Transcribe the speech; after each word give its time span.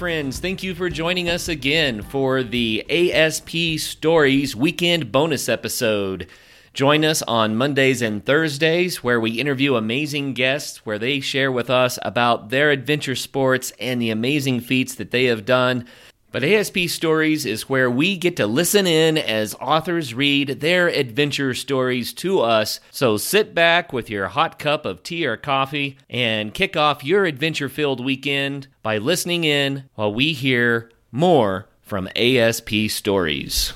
Friends. 0.00 0.38
Thank 0.38 0.62
you 0.62 0.74
for 0.74 0.88
joining 0.88 1.28
us 1.28 1.46
again 1.46 2.00
for 2.00 2.42
the 2.42 2.86
ASP 2.88 3.78
Stories 3.78 4.56
Weekend 4.56 5.12
Bonus 5.12 5.46
episode. 5.46 6.26
Join 6.72 7.04
us 7.04 7.20
on 7.20 7.54
Mondays 7.54 8.00
and 8.00 8.24
Thursdays 8.24 9.04
where 9.04 9.20
we 9.20 9.32
interview 9.32 9.74
amazing 9.74 10.32
guests 10.32 10.86
where 10.86 10.98
they 10.98 11.20
share 11.20 11.52
with 11.52 11.68
us 11.68 11.98
about 12.00 12.48
their 12.48 12.70
adventure 12.70 13.14
sports 13.14 13.74
and 13.78 14.00
the 14.00 14.08
amazing 14.08 14.60
feats 14.60 14.94
that 14.94 15.10
they 15.10 15.26
have 15.26 15.44
done. 15.44 15.86
But 16.32 16.44
ASP 16.44 16.86
Stories 16.86 17.44
is 17.44 17.68
where 17.68 17.90
we 17.90 18.16
get 18.16 18.36
to 18.36 18.46
listen 18.46 18.86
in 18.86 19.18
as 19.18 19.56
authors 19.56 20.14
read 20.14 20.60
their 20.60 20.86
adventure 20.86 21.54
stories 21.54 22.12
to 22.14 22.38
us. 22.40 22.78
So 22.92 23.16
sit 23.16 23.52
back 23.52 23.92
with 23.92 24.08
your 24.08 24.28
hot 24.28 24.56
cup 24.56 24.86
of 24.86 25.02
tea 25.02 25.26
or 25.26 25.36
coffee 25.36 25.98
and 26.08 26.54
kick 26.54 26.76
off 26.76 27.02
your 27.02 27.24
adventure 27.24 27.68
filled 27.68 28.04
weekend 28.04 28.68
by 28.80 28.98
listening 28.98 29.42
in 29.42 29.88
while 29.96 30.14
we 30.14 30.32
hear 30.32 30.92
more 31.10 31.66
from 31.80 32.08
ASP 32.14 32.88
Stories. 32.88 33.72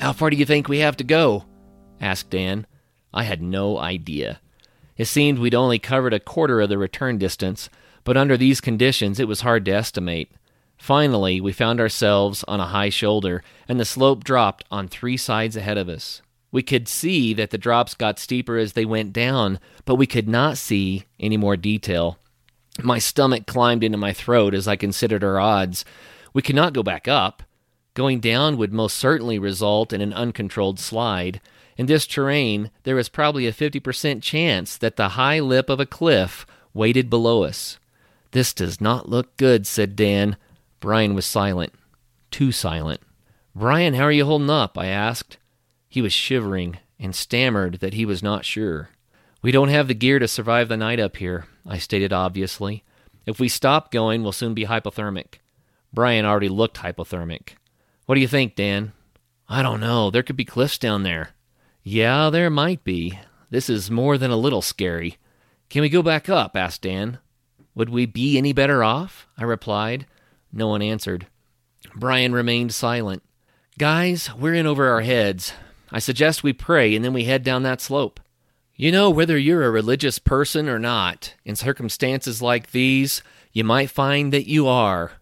How 0.00 0.12
far 0.12 0.30
do 0.30 0.36
you 0.36 0.44
think 0.44 0.68
we 0.68 0.80
have 0.80 0.96
to 0.96 1.04
go? 1.04 1.44
asked 2.00 2.30
Dan. 2.30 2.66
I 3.12 3.22
had 3.22 3.40
no 3.40 3.78
idea. 3.78 4.40
It 4.96 5.06
seemed 5.06 5.38
we'd 5.38 5.54
only 5.54 5.78
covered 5.78 6.14
a 6.14 6.20
quarter 6.20 6.60
of 6.60 6.68
the 6.68 6.78
return 6.78 7.18
distance, 7.18 7.68
but 8.04 8.16
under 8.16 8.36
these 8.36 8.60
conditions 8.60 9.18
it 9.18 9.28
was 9.28 9.40
hard 9.40 9.64
to 9.64 9.72
estimate. 9.72 10.30
Finally, 10.76 11.40
we 11.40 11.52
found 11.52 11.80
ourselves 11.80 12.44
on 12.46 12.60
a 12.60 12.66
high 12.66 12.90
shoulder, 12.90 13.42
and 13.68 13.80
the 13.80 13.84
slope 13.84 14.24
dropped 14.24 14.64
on 14.70 14.86
three 14.86 15.16
sides 15.16 15.56
ahead 15.56 15.78
of 15.78 15.88
us. 15.88 16.20
We 16.52 16.62
could 16.62 16.86
see 16.86 17.34
that 17.34 17.50
the 17.50 17.58
drops 17.58 17.94
got 17.94 18.18
steeper 18.18 18.56
as 18.56 18.74
they 18.74 18.84
went 18.84 19.12
down, 19.12 19.58
but 19.84 19.96
we 19.96 20.06
could 20.06 20.28
not 20.28 20.58
see 20.58 21.04
any 21.18 21.36
more 21.36 21.56
detail. 21.56 22.18
My 22.82 22.98
stomach 22.98 23.46
climbed 23.46 23.82
into 23.82 23.98
my 23.98 24.12
throat 24.12 24.54
as 24.54 24.68
I 24.68 24.76
considered 24.76 25.24
our 25.24 25.40
odds. 25.40 25.84
We 26.32 26.42
could 26.42 26.54
not 26.56 26.72
go 26.72 26.82
back 26.82 27.08
up. 27.08 27.42
Going 27.94 28.20
down 28.20 28.56
would 28.56 28.72
most 28.72 28.96
certainly 28.96 29.38
result 29.38 29.92
in 29.92 30.00
an 30.00 30.12
uncontrolled 30.12 30.78
slide. 30.78 31.40
In 31.76 31.86
this 31.86 32.06
terrain, 32.06 32.70
there 32.84 32.94
was 32.94 33.08
probably 33.08 33.46
a 33.46 33.52
50% 33.52 34.22
chance 34.22 34.76
that 34.76 34.96
the 34.96 35.10
high 35.10 35.40
lip 35.40 35.68
of 35.68 35.80
a 35.80 35.86
cliff 35.86 36.46
waited 36.72 37.10
below 37.10 37.44
us. 37.44 37.78
This 38.30 38.52
does 38.52 38.80
not 38.80 39.08
look 39.08 39.36
good, 39.36 39.66
said 39.66 39.96
Dan. 39.96 40.36
Brian 40.80 41.14
was 41.14 41.26
silent. 41.26 41.72
Too 42.30 42.52
silent. 42.52 43.00
Brian, 43.54 43.94
how 43.94 44.04
are 44.04 44.12
you 44.12 44.24
holding 44.24 44.50
up? 44.50 44.76
I 44.76 44.86
asked. 44.86 45.38
He 45.88 46.02
was 46.02 46.12
shivering 46.12 46.78
and 46.98 47.14
stammered 47.14 47.80
that 47.80 47.94
he 47.94 48.04
was 48.04 48.22
not 48.22 48.44
sure. 48.44 48.90
We 49.42 49.52
don't 49.52 49.68
have 49.68 49.88
the 49.88 49.94
gear 49.94 50.18
to 50.18 50.26
survive 50.26 50.68
the 50.68 50.76
night 50.76 50.98
up 50.98 51.16
here, 51.16 51.46
I 51.66 51.78
stated 51.78 52.12
obviously. 52.12 52.82
If 53.26 53.38
we 53.38 53.48
stop 53.48 53.90
going, 53.92 54.22
we'll 54.22 54.32
soon 54.32 54.54
be 54.54 54.66
hypothermic. 54.66 55.34
Brian 55.92 56.24
already 56.24 56.48
looked 56.48 56.78
hypothermic. 56.78 57.50
What 58.06 58.16
do 58.16 58.20
you 58.20 58.28
think, 58.28 58.56
Dan? 58.56 58.92
I 59.48 59.62
don't 59.62 59.80
know. 59.80 60.10
There 60.10 60.22
could 60.22 60.36
be 60.36 60.44
cliffs 60.44 60.78
down 60.78 61.02
there. 61.02 61.33
Yeah, 61.86 62.30
there 62.30 62.48
might 62.48 62.82
be. 62.82 63.18
This 63.50 63.68
is 63.68 63.90
more 63.90 64.16
than 64.16 64.30
a 64.30 64.36
little 64.36 64.62
scary. 64.62 65.18
Can 65.68 65.82
we 65.82 65.90
go 65.90 66.02
back 66.02 66.30
up? 66.30 66.56
asked 66.56 66.80
Dan. 66.82 67.18
Would 67.74 67.90
we 67.90 68.06
be 68.06 68.38
any 68.38 68.54
better 68.54 68.82
off? 68.82 69.28
I 69.36 69.44
replied. 69.44 70.06
No 70.50 70.68
one 70.68 70.80
answered. 70.80 71.26
Brian 71.94 72.32
remained 72.32 72.72
silent. 72.72 73.22
Guys, 73.76 74.34
we're 74.34 74.54
in 74.54 74.66
over 74.66 74.88
our 74.88 75.02
heads. 75.02 75.52
I 75.92 75.98
suggest 75.98 76.42
we 76.42 76.54
pray 76.54 76.96
and 76.96 77.04
then 77.04 77.12
we 77.12 77.24
head 77.24 77.42
down 77.42 77.64
that 77.64 77.82
slope. 77.82 78.18
You 78.76 78.90
know, 78.90 79.10
whether 79.10 79.36
you're 79.36 79.64
a 79.64 79.70
religious 79.70 80.18
person 80.18 80.70
or 80.70 80.78
not, 80.78 81.34
in 81.44 81.54
circumstances 81.54 82.40
like 82.40 82.70
these, 82.70 83.22
you 83.52 83.62
might 83.62 83.90
find 83.90 84.32
that 84.32 84.48
you 84.48 84.66
are. 84.66 85.12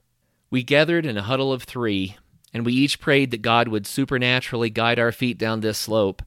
We 0.48 0.62
gathered 0.62 1.06
in 1.06 1.18
a 1.18 1.22
huddle 1.22 1.52
of 1.52 1.64
three, 1.64 2.16
and 2.54 2.64
we 2.64 2.72
each 2.72 3.00
prayed 3.00 3.32
that 3.32 3.42
God 3.42 3.66
would 3.66 3.86
supernaturally 3.86 4.70
guide 4.70 4.98
our 5.00 5.12
feet 5.12 5.38
down 5.38 5.60
this 5.60 5.76
slope. 5.76 6.22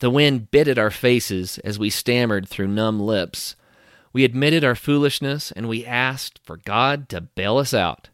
The 0.00 0.10
wind 0.10 0.50
bit 0.50 0.68
at 0.68 0.78
our 0.78 0.92
faces 0.92 1.58
as 1.58 1.78
we 1.78 1.90
stammered 1.90 2.48
through 2.48 2.68
numb 2.68 3.00
lips. 3.00 3.56
We 4.12 4.24
admitted 4.24 4.62
our 4.62 4.76
foolishness 4.76 5.50
and 5.52 5.68
we 5.68 5.84
asked 5.84 6.38
for 6.44 6.56
God 6.56 7.08
to 7.08 7.20
bail 7.20 7.58
us 7.58 7.74
out. 7.74 8.08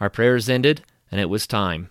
Our 0.00 0.10
prayers 0.10 0.48
ended, 0.48 0.82
and 1.10 1.20
it 1.20 1.28
was 1.28 1.46
time. 1.46 1.90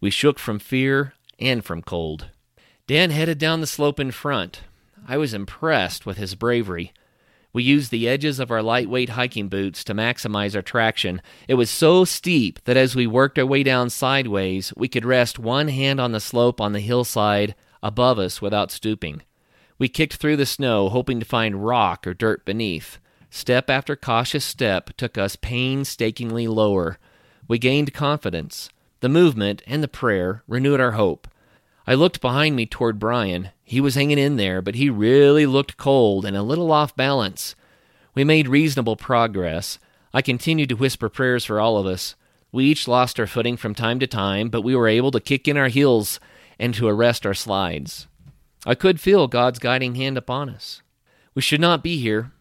We 0.00 0.10
shook 0.10 0.38
from 0.38 0.58
fear 0.58 1.14
and 1.38 1.64
from 1.64 1.82
cold. 1.82 2.30
Dan 2.86 3.10
headed 3.10 3.38
down 3.38 3.60
the 3.60 3.66
slope 3.66 4.00
in 4.00 4.10
front. 4.10 4.62
I 5.06 5.18
was 5.18 5.34
impressed 5.34 6.06
with 6.06 6.16
his 6.16 6.34
bravery. 6.34 6.92
We 7.52 7.62
used 7.62 7.90
the 7.90 8.08
edges 8.08 8.38
of 8.38 8.50
our 8.50 8.62
lightweight 8.62 9.10
hiking 9.10 9.48
boots 9.48 9.82
to 9.84 9.94
maximize 9.94 10.54
our 10.54 10.62
traction. 10.62 11.22
It 11.48 11.54
was 11.54 11.70
so 11.70 12.04
steep 12.04 12.62
that 12.64 12.76
as 12.76 12.94
we 12.94 13.06
worked 13.06 13.38
our 13.38 13.46
way 13.46 13.62
down 13.62 13.90
sideways, 13.90 14.72
we 14.76 14.88
could 14.88 15.04
rest 15.04 15.38
one 15.38 15.68
hand 15.68 16.00
on 16.00 16.12
the 16.12 16.20
slope 16.20 16.60
on 16.60 16.72
the 16.72 16.80
hillside 16.80 17.54
above 17.82 18.18
us 18.18 18.40
without 18.42 18.70
stooping. 18.70 19.22
We 19.78 19.88
kicked 19.88 20.14
through 20.14 20.36
the 20.36 20.46
snow, 20.46 20.88
hoping 20.88 21.20
to 21.20 21.26
find 21.26 21.66
rock 21.66 22.06
or 22.06 22.14
dirt 22.14 22.44
beneath. 22.44 22.98
Step 23.30 23.68
after 23.68 23.94
cautious 23.96 24.44
step 24.44 24.96
took 24.96 25.18
us 25.18 25.36
painstakingly 25.36 26.48
lower. 26.48 26.98
We 27.48 27.58
gained 27.58 27.92
confidence. 27.92 28.70
The 29.00 29.08
movement 29.08 29.62
and 29.66 29.82
the 29.82 29.88
prayer 29.88 30.42
renewed 30.48 30.80
our 30.80 30.92
hope. 30.92 31.28
I 31.86 31.94
looked 31.94 32.20
behind 32.20 32.56
me 32.56 32.66
toward 32.66 32.98
Brian. 32.98 33.50
He 33.62 33.80
was 33.80 33.94
hanging 33.94 34.18
in 34.18 34.36
there, 34.36 34.62
but 34.62 34.74
he 34.74 34.88
really 34.88 35.46
looked 35.46 35.76
cold 35.76 36.24
and 36.24 36.36
a 36.36 36.42
little 36.42 36.72
off 36.72 36.96
balance. 36.96 37.54
We 38.14 38.24
made 38.24 38.48
reasonable 38.48 38.96
progress. 38.96 39.78
I 40.14 40.22
continued 40.22 40.70
to 40.70 40.76
whisper 40.76 41.08
prayers 41.08 41.44
for 41.44 41.60
all 41.60 41.76
of 41.76 41.86
us. 41.86 42.16
We 42.50 42.64
each 42.64 42.88
lost 42.88 43.20
our 43.20 43.26
footing 43.26 43.58
from 43.58 43.74
time 43.74 44.00
to 44.00 44.06
time, 44.06 44.48
but 44.48 44.62
we 44.62 44.74
were 44.74 44.88
able 44.88 45.10
to 45.10 45.20
kick 45.20 45.46
in 45.46 45.58
our 45.58 45.68
heels 45.68 46.18
and 46.58 46.74
to 46.74 46.88
arrest 46.88 47.26
our 47.26 47.34
slides. 47.34 48.06
I 48.64 48.74
could 48.74 49.00
feel 49.00 49.28
God's 49.28 49.58
guiding 49.58 49.94
hand 49.94 50.18
upon 50.18 50.50
us. 50.50 50.82
We 51.34 51.42
should 51.42 51.60
not 51.60 51.82
be 51.82 51.98
here. 51.98 52.32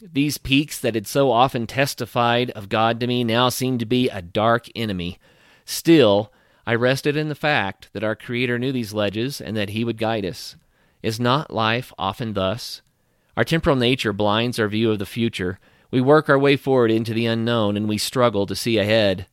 These 0.00 0.38
peaks 0.38 0.78
that 0.80 0.94
had 0.94 1.06
so 1.06 1.30
often 1.30 1.66
testified 1.66 2.50
of 2.50 2.68
God 2.68 3.00
to 3.00 3.06
me 3.06 3.24
now 3.24 3.48
seemed 3.48 3.80
to 3.80 3.86
be 3.86 4.08
a 4.08 4.20
dark 4.20 4.66
enemy. 4.74 5.18
Still, 5.64 6.32
I 6.66 6.74
rested 6.74 7.16
in 7.16 7.28
the 7.28 7.34
fact 7.34 7.88
that 7.92 8.04
our 8.04 8.14
Creator 8.14 8.58
knew 8.58 8.72
these 8.72 8.92
ledges 8.92 9.40
and 9.40 9.56
that 9.56 9.70
He 9.70 9.84
would 9.84 9.98
guide 9.98 10.24
us. 10.24 10.56
Is 11.02 11.18
not 11.18 11.52
life 11.52 11.92
often 11.98 12.34
thus? 12.34 12.82
Our 13.36 13.44
temporal 13.44 13.76
nature 13.76 14.12
blinds 14.12 14.58
our 14.58 14.68
view 14.68 14.90
of 14.90 14.98
the 14.98 15.06
future. 15.06 15.58
We 15.90 16.00
work 16.00 16.28
our 16.28 16.38
way 16.38 16.56
forward 16.56 16.90
into 16.90 17.14
the 17.14 17.26
unknown 17.26 17.76
and 17.76 17.88
we 17.88 17.98
struggle 17.98 18.46
to 18.46 18.54
see 18.54 18.78
ahead. 18.78 19.26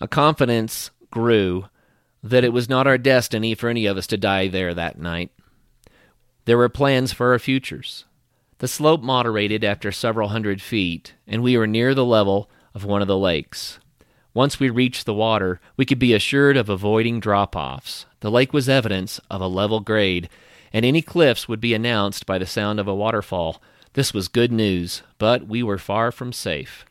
A 0.00 0.08
confidence 0.08 0.90
grew 1.10 1.66
that 2.22 2.44
it 2.44 2.52
was 2.52 2.68
not 2.68 2.86
our 2.86 2.98
destiny 2.98 3.54
for 3.54 3.68
any 3.68 3.86
of 3.86 3.96
us 3.96 4.06
to 4.08 4.16
die 4.16 4.48
there 4.48 4.74
that 4.74 4.98
night. 4.98 5.30
There 6.44 6.58
were 6.58 6.68
plans 6.68 7.12
for 7.12 7.32
our 7.32 7.38
futures. 7.38 8.04
The 8.58 8.68
slope 8.68 9.02
moderated 9.02 9.64
after 9.64 9.90
several 9.90 10.28
hundred 10.28 10.60
feet, 10.60 11.14
and 11.26 11.42
we 11.42 11.56
were 11.56 11.66
near 11.66 11.94
the 11.94 12.04
level 12.04 12.50
of 12.74 12.84
one 12.84 13.00
of 13.02 13.08
the 13.08 13.16
lakes. 13.16 13.78
Once 14.34 14.60
we 14.60 14.70
reached 14.70 15.06
the 15.06 15.14
water, 15.14 15.60
we 15.76 15.84
could 15.84 15.98
be 15.98 16.14
assured 16.14 16.56
of 16.56 16.68
avoiding 16.68 17.20
drop 17.20 17.56
offs. 17.56 18.06
The 18.20 18.30
lake 18.30 18.52
was 18.52 18.68
evidence 18.68 19.18
of 19.30 19.40
a 19.40 19.48
level 19.48 19.80
grade, 19.80 20.28
and 20.72 20.84
any 20.84 21.02
cliffs 21.02 21.48
would 21.48 21.60
be 21.60 21.74
announced 21.74 22.26
by 22.26 22.38
the 22.38 22.46
sound 22.46 22.78
of 22.78 22.86
a 22.86 22.94
waterfall. 22.94 23.60
This 23.94 24.14
was 24.14 24.28
good 24.28 24.52
news, 24.52 25.02
but 25.18 25.48
we 25.48 25.62
were 25.62 25.78
far 25.78 26.12
from 26.12 26.32
safe. 26.32 26.84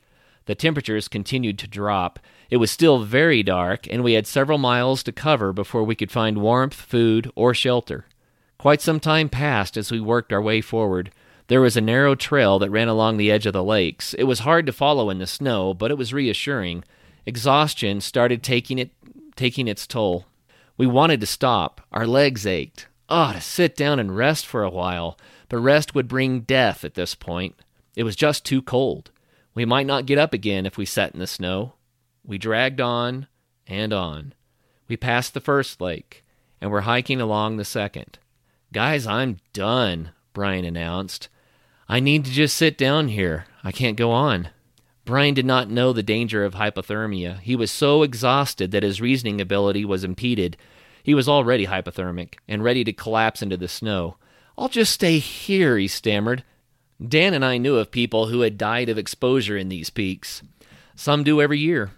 The 0.48 0.56
temperatures 0.56 1.08
continued 1.08 1.58
to 1.60 1.68
drop. 1.68 2.20
It 2.50 2.58
was 2.58 2.72
still 2.72 3.04
very 3.04 3.44
dark, 3.44 3.88
and 3.90 4.04
we 4.04 4.14
had 4.14 4.26
several 4.26 4.58
miles 4.58 5.04
to 5.04 5.12
cover 5.12 5.54
before 5.54 5.84
we 5.84 5.96
could 5.96 6.12
find 6.12 6.42
warmth, 6.42 6.74
food, 6.74 7.32
or 7.36 7.54
shelter. 7.54 8.06
Quite 8.58 8.82
some 8.82 9.00
time 9.00 9.30
passed 9.30 9.78
as 9.78 9.92
we 9.92 10.00
worked 10.00 10.34
our 10.34 10.42
way 10.42 10.60
forward. 10.62 11.12
There 11.48 11.62
was 11.62 11.78
a 11.78 11.82
narrow 11.82 12.16
trail 12.16 12.60
that 12.60 12.70
ran 12.70 12.88
along 12.88 13.18
the 13.18 13.32
edge 13.32 13.46
of 13.46 13.54
the 13.54 13.64
lakes. 13.64 14.14
It 14.16 14.24
was 14.26 14.40
hard 14.40 14.66
to 14.66 14.74
follow 14.74 15.10
in 15.10 15.20
the 15.20 15.28
snow, 15.28 15.74
but 15.74 15.92
it 15.92 15.98
was 15.98 16.14
reassuring. 16.14 16.84
Exhaustion 17.26 18.02
started 18.02 18.44
taking 18.44 18.80
it 18.80 18.92
taking 19.36 19.68
its 19.68 19.88
toll. 19.88 20.26
We 20.78 20.86
wanted 20.86 21.22
to 21.22 21.26
stop. 21.26 21.82
Our 21.92 22.06
legs 22.06 22.46
ached. 22.46 22.88
Ah, 23.08 23.30
oh, 23.30 23.34
to 23.34 23.42
sit 23.42 23.76
down 23.76 24.00
and 24.00 24.16
rest 24.16 24.46
for 24.46 24.64
a 24.64 24.70
while. 24.70 25.18
But 25.48 25.60
rest 25.60 25.96
would 25.96 26.08
bring 26.08 26.42
death 26.42 26.84
at 26.84 26.96
this 26.96 27.16
point. 27.16 27.56
It 27.96 28.04
was 28.04 28.16
just 28.16 28.46
too 28.46 28.62
cold. 28.62 29.12
We 29.56 29.66
might 29.66 29.88
not 29.88 30.06
get 30.06 30.18
up 30.18 30.34
again 30.34 30.66
if 30.66 30.78
we 30.78 30.86
sat 30.86 31.14
in 31.14 31.20
the 31.20 31.28
snow. 31.28 31.74
We 32.30 32.38
dragged 32.38 32.80
on 32.80 33.26
and 33.66 33.92
on. 33.92 34.36
We 34.88 34.98
passed 34.98 35.34
the 35.34 35.42
first 35.42 35.82
lake, 35.82 36.24
and 36.62 36.70
were 36.70 36.82
hiking 36.82 37.20
along 37.20 37.58
the 37.58 37.66
second. 37.66 38.20
Guys, 38.72 39.08
I'm 39.08 39.38
done, 39.52 40.12
Brian 40.32 40.64
announced. 40.64 41.28
I 41.88 42.00
need 42.00 42.26
to 42.26 42.32
just 42.32 42.56
sit 42.56 42.78
down 42.78 43.08
here. 43.08 43.46
I 43.64 43.72
can't 43.72 43.98
go 43.98 44.12
on. 44.12 44.50
Brian 45.06 45.34
did 45.34 45.48
not 45.48 45.72
know 45.72 45.92
the 45.92 46.04
danger 46.04 46.46
of 46.46 46.54
hypothermia. 46.54 47.40
He 47.40 47.56
was 47.56 47.72
so 47.72 48.04
exhausted 48.04 48.70
that 48.70 48.84
his 48.84 49.02
reasoning 49.02 49.42
ability 49.42 49.84
was 49.84 50.04
impeded. 50.04 50.56
He 51.02 51.16
was 51.16 51.28
already 51.28 51.66
hypothermic 51.66 52.36
and 52.48 52.64
ready 52.64 52.84
to 52.84 52.94
collapse 52.94 53.42
into 53.42 53.58
the 53.58 53.68
snow. 53.68 54.18
I'll 54.56 54.70
just 54.70 54.94
stay 54.94 55.18
here, 55.18 55.80
he 55.80 55.88
stammered. 55.88 56.44
Dan 57.04 57.34
and 57.34 57.44
I 57.44 57.58
knew 57.58 57.78
of 57.78 57.90
people 57.90 58.28
who 58.28 58.42
had 58.42 58.56
died 58.56 58.88
of 58.88 59.00
exposure 59.00 59.58
in 59.58 59.70
these 59.70 59.90
peaks. 59.90 60.44
Some 60.96 61.24
do 61.24 61.42
every 61.42 61.58
year. 61.58 61.90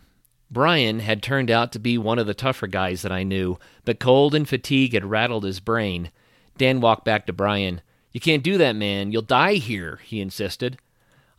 Brian 0.52 1.00
had 1.00 1.24
turned 1.24 1.50
out 1.50 1.72
to 1.72 1.80
be 1.80 1.98
one 1.98 2.20
of 2.20 2.28
the 2.28 2.34
tougher 2.34 2.68
guys 2.68 3.04
that 3.04 3.12
I 3.12 3.24
knew, 3.24 3.58
but 3.86 4.02
cold 4.02 4.36
and 4.36 4.48
fatigue 4.48 4.94
had 4.94 5.06
rattled 5.06 5.46
his 5.46 5.62
brain. 5.62 6.12
Dan 6.58 6.82
walked 6.82 7.06
back 7.06 7.26
to 7.26 7.34
Brian. 7.34 7.82
You 8.12 8.20
can't 8.20 8.44
do 8.44 8.58
that, 8.58 8.76
man. 8.76 9.14
You'll 9.14 9.22
die 9.22 9.54
here, 9.54 10.02
he 10.04 10.20
insisted. 10.20 10.78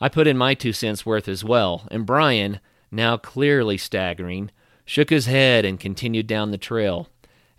I 0.00 0.09
put 0.09 0.26
in 0.26 0.38
my 0.38 0.55
two 0.55 0.73
cents 0.73 1.05
worth 1.05 1.29
as 1.29 1.44
well, 1.44 1.87
and 1.91 2.06
Brian, 2.06 2.61
now 2.91 3.19
clearly 3.19 3.76
staggering, 3.76 4.50
shook 4.87 5.11
his 5.11 5.26
head 5.26 5.67
and 5.67 5.79
continued 5.79 6.26
down 6.26 6.50
the 6.50 6.56
trail. 6.56 7.09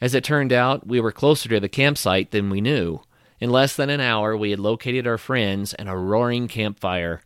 As 0.01 0.15
it 0.15 0.23
turned 0.23 0.51
out, 0.51 0.87
we 0.87 0.99
were 0.99 1.11
closer 1.11 1.47
to 1.49 1.59
the 1.59 1.69
campsite 1.69 2.31
than 2.31 2.49
we 2.49 2.61
knew. 2.61 3.01
In 3.39 3.51
less 3.51 3.75
than 3.75 3.91
an 3.91 4.01
hour, 4.01 4.35
we 4.35 4.49
had 4.49 4.59
located 4.59 5.05
our 5.05 5.19
friends 5.19 5.75
and 5.75 5.87
a 5.87 5.95
roaring 5.95 6.47
campfire. 6.47 7.21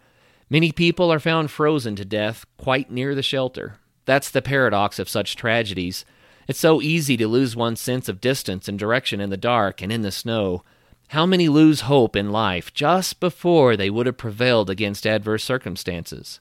Many 0.49 0.73
people 0.73 1.11
are 1.13 1.19
found 1.19 1.49
frozen 1.49 1.95
to 1.95 2.03
death 2.03 2.45
quite 2.57 2.91
near 2.91 3.15
the 3.15 3.23
shelter. 3.23 3.77
That's 4.07 4.31
the 4.31 4.41
paradox 4.41 4.99
of 4.99 5.09
such 5.09 5.35
tragedies. 5.35 6.05
It's 6.47 6.59
so 6.59 6.81
easy 6.81 7.17
to 7.17 7.27
lose 7.27 7.57
one's 7.57 7.81
sense 7.81 8.07
of 8.07 8.21
distance 8.21 8.69
and 8.69 8.79
direction 8.79 9.19
in 9.19 9.29
the 9.29 9.35
dark 9.37 9.81
and 9.81 9.91
in 9.91 10.01
the 10.01 10.13
snow. 10.13 10.63
How 11.09 11.25
many 11.25 11.49
lose 11.49 11.81
hope 11.81 12.15
in 12.15 12.31
life 12.31 12.73
just 12.73 13.19
before 13.19 13.75
they 13.75 13.89
would 13.89 14.05
have 14.05 14.17
prevailed 14.17 14.69
against 14.69 15.05
adverse 15.05 15.43
circumstances? 15.43 16.39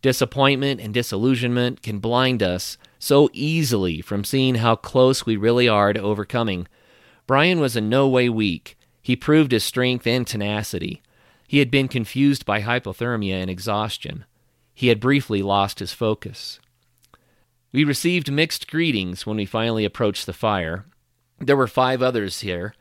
Disappointment 0.00 0.80
and 0.80 0.94
disillusionment 0.94 1.82
can 1.82 1.98
blind 1.98 2.42
us 2.42 2.78
so 2.98 3.28
easily 3.34 4.00
from 4.00 4.24
seeing 4.24 4.56
how 4.56 4.74
close 4.74 5.26
we 5.26 5.36
really 5.36 5.68
are 5.68 5.92
to 5.92 6.00
overcoming. 6.00 6.66
Brian 7.26 7.60
was 7.60 7.76
in 7.76 7.90
no 7.90 8.08
way 8.08 8.30
weak. 8.30 8.78
He 9.02 9.16
proved 9.16 9.52
his 9.52 9.64
strength 9.64 10.06
and 10.06 10.26
tenacity. 10.26 11.02
He 11.46 11.58
had 11.58 11.70
been 11.70 11.88
confused 11.88 12.46
by 12.46 12.62
hypothermia 12.62 13.34
and 13.34 13.50
exhaustion. 13.50 14.24
He 14.72 14.88
had 14.88 14.98
briefly 14.98 15.42
lost 15.42 15.78
his 15.78 15.92
focus. 15.92 16.58
We 17.72 17.84
received 17.84 18.30
mixed 18.30 18.70
greetings 18.70 19.26
when 19.26 19.36
we 19.36 19.46
finally 19.46 19.84
approached 19.84 20.26
the 20.26 20.32
fire. 20.32 20.84
There 21.38 21.56
were 21.56 21.66
five 21.66 22.02
others 22.02 22.40
here. 22.40 22.74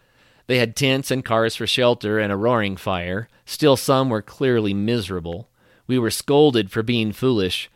They 0.48 0.58
had 0.58 0.76
tents 0.76 1.12
and 1.12 1.24
cars 1.24 1.56
for 1.56 1.66
shelter 1.66 2.20
and 2.20 2.32
a 2.32 2.38
roaring 2.38 2.76
fire. 2.78 3.30
Still, 3.46 3.78
some 3.78 4.10
were 4.10 4.22
clearly 4.22 4.74
miserable. 4.74 5.50
We 5.88 5.98
were 5.98 6.12
scolded 6.12 6.72
for 6.72 6.84
being 6.84 7.14
foolish, 7.14 7.70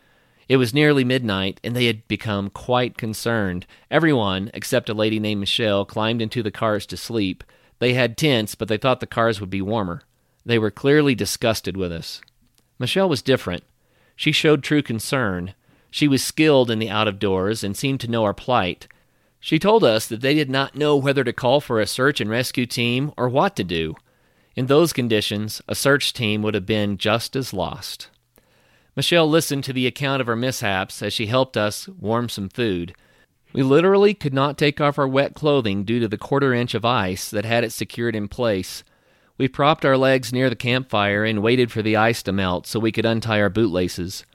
it 0.48 0.58
was 0.58 0.72
nearly 0.72 1.02
midnight, 1.02 1.60
and 1.64 1.74
they 1.74 1.86
had 1.86 2.06
become 2.06 2.50
quite 2.50 2.96
concerned. 2.96 3.66
Everyone, 3.90 4.50
except 4.54 4.88
a 4.88 4.94
lady 4.94 5.18
named 5.18 5.40
Michelle, 5.40 5.84
climbed 5.84 6.22
into 6.22 6.42
the 6.42 6.52
cars 6.52 6.86
to 6.86 6.96
sleep. 6.96 7.42
They 7.80 7.94
had 7.94 8.16
tents, 8.16 8.54
but 8.54 8.68
they 8.68 8.76
thought 8.76 9.00
the 9.00 9.06
cars 9.06 9.40
would 9.40 9.50
be 9.50 9.60
warmer. 9.60 10.02
They 10.44 10.58
were 10.58 10.70
clearly 10.70 11.16
disgusted 11.16 11.76
with 11.76 11.90
us. 11.90 12.20
Michelle 12.78 13.08
was 13.08 13.22
different. 13.22 13.64
She 14.14 14.30
showed 14.30 14.62
true 14.62 14.82
concern. 14.82 15.54
She 15.96 16.08
was 16.08 16.22
skilled 16.22 16.70
in 16.70 16.78
the 16.78 16.90
out 16.90 17.08
of 17.08 17.18
doors 17.18 17.64
and 17.64 17.74
seemed 17.74 18.00
to 18.00 18.10
know 18.10 18.22
our 18.24 18.34
plight. 18.34 18.86
She 19.40 19.58
told 19.58 19.82
us 19.82 20.06
that 20.08 20.20
they 20.20 20.34
did 20.34 20.50
not 20.50 20.74
know 20.74 20.94
whether 20.94 21.24
to 21.24 21.32
call 21.32 21.58
for 21.58 21.80
a 21.80 21.86
search 21.86 22.20
and 22.20 22.28
rescue 22.28 22.66
team 22.66 23.14
or 23.16 23.30
what 23.30 23.56
to 23.56 23.64
do. 23.64 23.94
In 24.54 24.66
those 24.66 24.92
conditions, 24.92 25.62
a 25.66 25.74
search 25.74 26.12
team 26.12 26.42
would 26.42 26.52
have 26.52 26.66
been 26.66 26.98
just 26.98 27.34
as 27.34 27.54
lost. 27.54 28.10
Michelle 28.94 29.26
listened 29.26 29.64
to 29.64 29.72
the 29.72 29.86
account 29.86 30.20
of 30.20 30.28
our 30.28 30.36
mishaps 30.36 31.00
as 31.00 31.14
she 31.14 31.28
helped 31.28 31.56
us 31.56 31.88
warm 31.88 32.28
some 32.28 32.50
food. 32.50 32.94
We 33.54 33.62
literally 33.62 34.12
could 34.12 34.34
not 34.34 34.58
take 34.58 34.82
off 34.82 34.98
our 34.98 35.08
wet 35.08 35.32
clothing 35.32 35.82
due 35.84 36.00
to 36.00 36.08
the 36.08 36.18
quarter 36.18 36.52
inch 36.52 36.74
of 36.74 36.84
ice 36.84 37.30
that 37.30 37.46
had 37.46 37.64
it 37.64 37.72
secured 37.72 38.14
in 38.14 38.28
place. 38.28 38.84
We 39.38 39.48
propped 39.48 39.86
our 39.86 39.96
legs 39.96 40.30
near 40.30 40.50
the 40.50 40.56
campfire 40.56 41.24
and 41.24 41.42
waited 41.42 41.72
for 41.72 41.80
the 41.80 41.96
ice 41.96 42.22
to 42.24 42.32
melt 42.32 42.66
so 42.66 42.78
we 42.78 42.92
could 42.92 43.06
untie 43.06 43.40
our 43.40 43.48
bootlaces. 43.48 44.26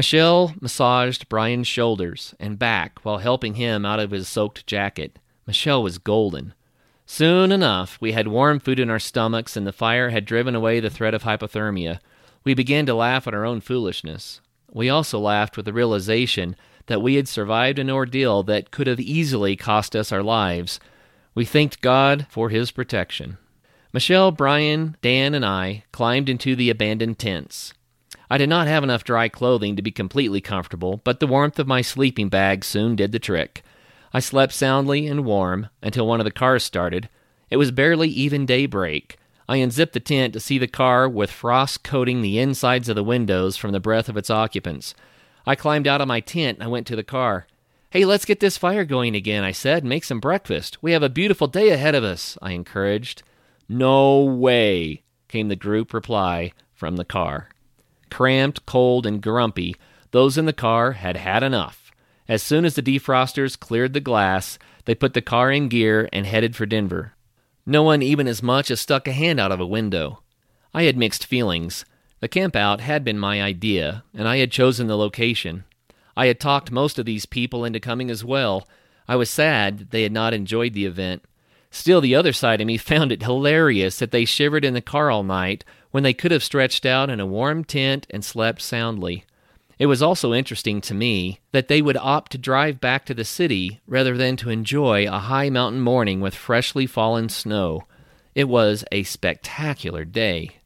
Michelle 0.00 0.54
massaged 0.62 1.28
Brian's 1.28 1.66
shoulders 1.66 2.34
and 2.40 2.58
back 2.58 3.00
while 3.02 3.18
helping 3.18 3.56
him 3.56 3.84
out 3.84 4.00
of 4.00 4.12
his 4.12 4.28
soaked 4.28 4.66
jacket. 4.66 5.18
Michelle 5.46 5.82
was 5.82 5.98
golden. 5.98 6.54
Soon 7.04 7.52
enough, 7.52 7.98
we 8.00 8.12
had 8.12 8.26
warm 8.26 8.60
food 8.60 8.80
in 8.80 8.88
our 8.88 8.98
stomachs 8.98 9.58
and 9.58 9.66
the 9.66 9.74
fire 9.74 10.08
had 10.08 10.24
driven 10.24 10.54
away 10.54 10.80
the 10.80 10.88
threat 10.88 11.12
of 11.12 11.24
hypothermia. 11.24 12.00
We 12.44 12.54
began 12.54 12.86
to 12.86 12.94
laugh 12.94 13.28
at 13.28 13.34
our 13.34 13.44
own 13.44 13.60
foolishness. 13.60 14.40
We 14.72 14.88
also 14.88 15.18
laughed 15.18 15.58
with 15.58 15.66
the 15.66 15.74
realization 15.74 16.56
that 16.86 17.02
we 17.02 17.16
had 17.16 17.28
survived 17.28 17.78
an 17.78 17.90
ordeal 17.90 18.42
that 18.44 18.70
could 18.70 18.86
have 18.86 19.00
easily 19.00 19.54
cost 19.54 19.94
us 19.94 20.10
our 20.10 20.22
lives. 20.22 20.80
We 21.34 21.44
thanked 21.44 21.82
God 21.82 22.26
for 22.30 22.48
His 22.48 22.70
protection. 22.70 23.36
Michelle, 23.92 24.30
Brian, 24.32 24.96
Dan, 25.02 25.34
and 25.34 25.44
I 25.44 25.84
climbed 25.92 26.30
into 26.30 26.56
the 26.56 26.70
abandoned 26.70 27.18
tents. 27.18 27.74
I 28.30 28.38
did 28.38 28.48
not 28.48 28.68
have 28.68 28.84
enough 28.84 29.04
dry 29.04 29.28
clothing 29.28 29.76
to 29.76 29.82
be 29.82 29.90
completely 29.90 30.40
comfortable, 30.40 31.00
but 31.02 31.20
the 31.20 31.26
warmth 31.26 31.58
of 31.58 31.66
my 31.66 31.82
sleeping 31.82 32.28
bag 32.28 32.64
soon 32.64 32.96
did 32.96 33.12
the 33.12 33.18
trick. 33.18 33.64
I 34.12 34.20
slept 34.20 34.52
soundly 34.52 35.06
and 35.06 35.24
warm 35.24 35.68
until 35.82 36.06
one 36.06 36.20
of 36.20 36.24
the 36.24 36.30
cars 36.30 36.64
started. 36.64 37.08
It 37.50 37.56
was 37.56 37.72
barely 37.72 38.08
even 38.08 38.46
daybreak, 38.46 39.18
I 39.50 39.56
unzipped 39.56 39.94
the 39.94 39.98
tent 39.98 40.32
to 40.34 40.38
see 40.38 40.58
the 40.58 40.68
car 40.68 41.08
with 41.08 41.28
frost 41.28 41.82
coating 41.82 42.22
the 42.22 42.38
insides 42.38 42.88
of 42.88 42.94
the 42.94 43.02
windows 43.02 43.56
from 43.56 43.72
the 43.72 43.80
breath 43.80 44.08
of 44.08 44.16
its 44.16 44.30
occupants. 44.30 44.94
I 45.44 45.56
climbed 45.56 45.88
out 45.88 46.00
of 46.00 46.06
my 46.06 46.20
tent 46.20 46.58
and 46.58 46.62
I 46.62 46.68
went 46.68 46.86
to 46.86 46.94
the 46.94 47.02
car. 47.02 47.48
Hey, 47.90 48.04
let's 48.04 48.24
get 48.24 48.38
this 48.38 48.56
fire 48.56 48.84
going 48.84 49.16
again, 49.16 49.42
I 49.42 49.50
said. 49.50 49.84
Make 49.84 50.04
some 50.04 50.20
breakfast. 50.20 50.80
We 50.80 50.92
have 50.92 51.02
a 51.02 51.08
beautiful 51.08 51.48
day 51.48 51.70
ahead 51.70 51.96
of 51.96 52.04
us, 52.04 52.38
I 52.40 52.52
encouraged. 52.52 53.24
No 53.68 54.20
way, 54.20 55.02
came 55.26 55.48
the 55.48 55.56
group 55.56 55.92
reply 55.92 56.52
from 56.72 56.94
the 56.94 57.04
car. 57.04 57.48
Cramped, 58.10 58.66
cold, 58.66 59.06
and 59.06 59.22
grumpy, 59.22 59.76
those 60.10 60.36
in 60.36 60.44
the 60.44 60.52
car 60.52 60.92
had 60.92 61.16
had 61.16 61.42
enough. 61.42 61.90
As 62.28 62.42
soon 62.42 62.64
as 62.64 62.74
the 62.74 62.82
defrosters 62.82 63.58
cleared 63.58 63.92
the 63.92 64.00
glass, 64.00 64.58
they 64.84 64.94
put 64.94 65.14
the 65.14 65.22
car 65.22 65.50
in 65.50 65.68
gear 65.68 66.08
and 66.12 66.26
headed 66.26 66.54
for 66.54 66.66
Denver. 66.66 67.14
No 67.64 67.82
one 67.82 68.02
even 68.02 68.26
as 68.28 68.42
much 68.42 68.70
as 68.70 68.80
stuck 68.80 69.08
a 69.08 69.12
hand 69.12 69.40
out 69.40 69.52
of 69.52 69.60
a 69.60 69.66
window. 69.66 70.22
I 70.74 70.84
had 70.84 70.96
mixed 70.96 71.26
feelings. 71.26 71.84
The 72.20 72.28
campout 72.28 72.80
had 72.80 73.04
been 73.04 73.18
my 73.18 73.42
idea, 73.42 74.04
and 74.14 74.28
I 74.28 74.38
had 74.38 74.52
chosen 74.52 74.86
the 74.86 74.96
location. 74.96 75.64
I 76.16 76.26
had 76.26 76.38
talked 76.38 76.70
most 76.70 76.98
of 76.98 77.06
these 77.06 77.26
people 77.26 77.64
into 77.64 77.80
coming 77.80 78.10
as 78.10 78.24
well. 78.24 78.68
I 79.08 79.16
was 79.16 79.30
sad 79.30 79.78
that 79.78 79.90
they 79.90 80.02
had 80.02 80.12
not 80.12 80.34
enjoyed 80.34 80.74
the 80.74 80.84
event. 80.84 81.24
Still, 81.70 82.00
the 82.00 82.14
other 82.14 82.32
side 82.32 82.60
of 82.60 82.66
me 82.66 82.76
found 82.78 83.12
it 83.12 83.22
hilarious 83.22 83.98
that 83.98 84.10
they 84.10 84.24
shivered 84.24 84.64
in 84.64 84.74
the 84.74 84.80
car 84.80 85.10
all 85.10 85.22
night 85.22 85.64
when 85.90 86.02
they 86.02 86.14
could 86.14 86.30
have 86.30 86.44
stretched 86.44 86.86
out 86.86 87.10
in 87.10 87.20
a 87.20 87.26
warm 87.26 87.64
tent 87.64 88.06
and 88.10 88.24
slept 88.24 88.62
soundly. 88.62 89.24
It 89.78 89.86
was 89.86 90.02
also 90.02 90.34
interesting 90.34 90.82
to 90.82 90.94
me 90.94 91.40
that 91.52 91.68
they 91.68 91.80
would 91.80 91.96
opt 91.96 92.32
to 92.32 92.38
drive 92.38 92.80
back 92.80 93.06
to 93.06 93.14
the 93.14 93.24
city 93.24 93.80
rather 93.86 94.16
than 94.16 94.36
to 94.36 94.50
enjoy 94.50 95.06
a 95.06 95.18
high 95.18 95.48
mountain 95.48 95.80
morning 95.80 96.20
with 96.20 96.34
freshly 96.34 96.86
fallen 96.86 97.30
snow. 97.30 97.84
It 98.34 98.44
was 98.44 98.84
a 98.92 99.04
spectacular 99.04 100.04
day. 100.04 100.58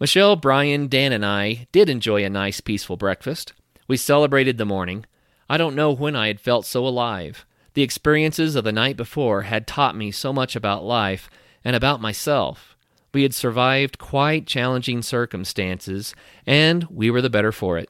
Michelle, 0.00 0.36
Brian, 0.36 0.88
Dan, 0.88 1.12
and 1.12 1.24
I 1.24 1.68
did 1.70 1.90
enjoy 1.90 2.24
a 2.24 2.30
nice, 2.30 2.60
peaceful 2.60 2.96
breakfast. 2.96 3.52
We 3.86 3.98
celebrated 3.98 4.56
the 4.56 4.64
morning. 4.64 5.04
I 5.50 5.58
don't 5.58 5.76
know 5.76 5.92
when 5.92 6.16
I 6.16 6.28
had 6.28 6.40
felt 6.40 6.64
so 6.64 6.86
alive. 6.86 7.44
The 7.74 7.82
experiences 7.82 8.54
of 8.54 8.64
the 8.64 8.72
night 8.72 8.96
before 8.96 9.42
had 9.42 9.66
taught 9.66 9.96
me 9.96 10.10
so 10.10 10.32
much 10.32 10.54
about 10.54 10.84
life 10.84 11.30
and 11.64 11.74
about 11.74 12.00
myself. 12.00 12.76
We 13.14 13.22
had 13.22 13.34
survived 13.34 13.98
quite 13.98 14.46
challenging 14.46 15.02
circumstances, 15.02 16.14
and 16.46 16.84
we 16.84 17.10
were 17.10 17.22
the 17.22 17.30
better 17.30 17.52
for 17.52 17.78
it. 17.78 17.88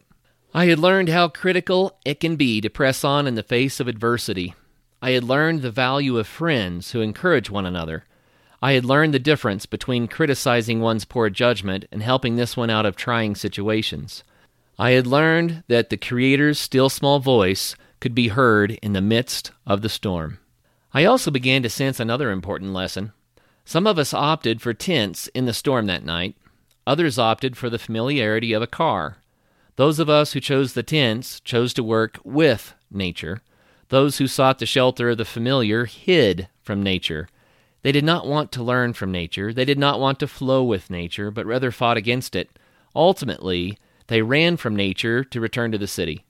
I 0.55 0.67
had 0.67 0.79
learned 0.79 1.09
how 1.09 1.29
critical 1.29 1.99
it 2.05 2.21
can 2.21 2.37
be 2.37 2.61
to 2.61 2.69
press 2.69 3.05
on 3.05 3.27
in 3.27 3.35
the 3.35 3.43
face 3.43 3.81
of 3.81 3.89
adversity. 3.89 4.55
I 5.01 5.12
had 5.12 5.25
learned 5.25 5.62
the 5.62 5.71
value 5.71 6.19
of 6.19 6.27
friends 6.27 6.93
who 6.93 7.01
encourage 7.01 7.51
one 7.51 7.67
another. 7.67 8.05
I 8.61 8.73
had 8.73 8.85
learned 8.85 9.15
the 9.15 9.19
difference 9.19 9.67
between 9.67 10.07
criticizing 10.07 10.81
one's 10.81 11.05
poor 11.05 11.31
judgment 11.31 11.87
and 11.91 12.03
helping 12.03 12.37
this 12.37 12.57
one 12.57 12.71
out 12.71 12.87
of 12.87 12.95
trying 12.95 13.35
situations. 13.35 14.23
I 14.79 14.91
had 14.91 15.07
learned 15.07 15.65
that 15.69 15.91
the 15.91 15.97
Creator's 15.97 16.59
still 16.59 16.89
small 16.89 17.19
voice 17.19 17.75
could 18.03 18.15
be 18.17 18.29
heard 18.29 18.73
in 18.83 18.95
the 18.95 19.01
midst 19.01 19.53
of 19.65 19.81
the 19.81 19.89
storm. 19.89 20.41
I 20.93 21.05
also 21.05 21.31
began 21.31 21.63
to 21.63 21.71
sense 21.71 22.01
another 22.01 22.33
important 22.33 22.73
lesson. 22.73 23.13
Some 23.65 23.87
of 23.87 23.97
us 23.97 24.13
opted 24.13 24.61
for 24.61 24.75
tents 24.75 25.29
in 25.29 25.47
the 25.47 25.53
storm 25.53 25.87
that 25.87 26.05
night, 26.05 26.35
others 26.85 27.17
opted 27.17 27.57
for 27.57 27.71
the 27.71 27.79
familiarity 27.79 28.53
of 28.53 28.61
a 28.61 28.67
car. 28.67 29.19
Those 29.77 30.01
of 30.01 30.11
us 30.11 30.33
who 30.33 30.41
chose 30.41 30.73
the 30.73 30.83
tents 30.83 31.39
chose 31.39 31.73
to 31.75 31.85
work 31.85 32.19
with 32.25 32.75
nature. 32.91 33.41
Those 33.89 34.19
who 34.19 34.27
sought 34.27 34.59
the 34.59 34.67
shelter 34.67 35.11
of 35.11 35.19
the 35.19 35.25
familiar 35.25 35.85
hid 35.85 36.49
from 36.61 36.83
nature. 36.83 37.29
They 37.83 37.93
did 37.93 38.05
not 38.05 38.27
want 38.27 38.51
to 38.53 38.65
learn 38.65 38.95
from 38.95 39.13
nature. 39.13 39.53
They 39.53 39.65
did 39.65 39.79
not 39.79 40.01
want 40.01 40.19
to 40.19 40.27
flow 40.27 40.65
with 40.65 40.91
nature, 40.91 41.31
but 41.31 41.47
rather 41.47 41.71
fought 41.71 41.97
against 41.97 42.35
it. 42.35 42.51
Ultimately, 42.97 43.79
they 44.09 44.23
ran 44.23 44.57
from 44.57 44.75
nature 44.75 45.23
to 45.23 45.41
return 45.41 45.71
to 45.71 45.79
the 45.79 45.87
city. 45.87 46.25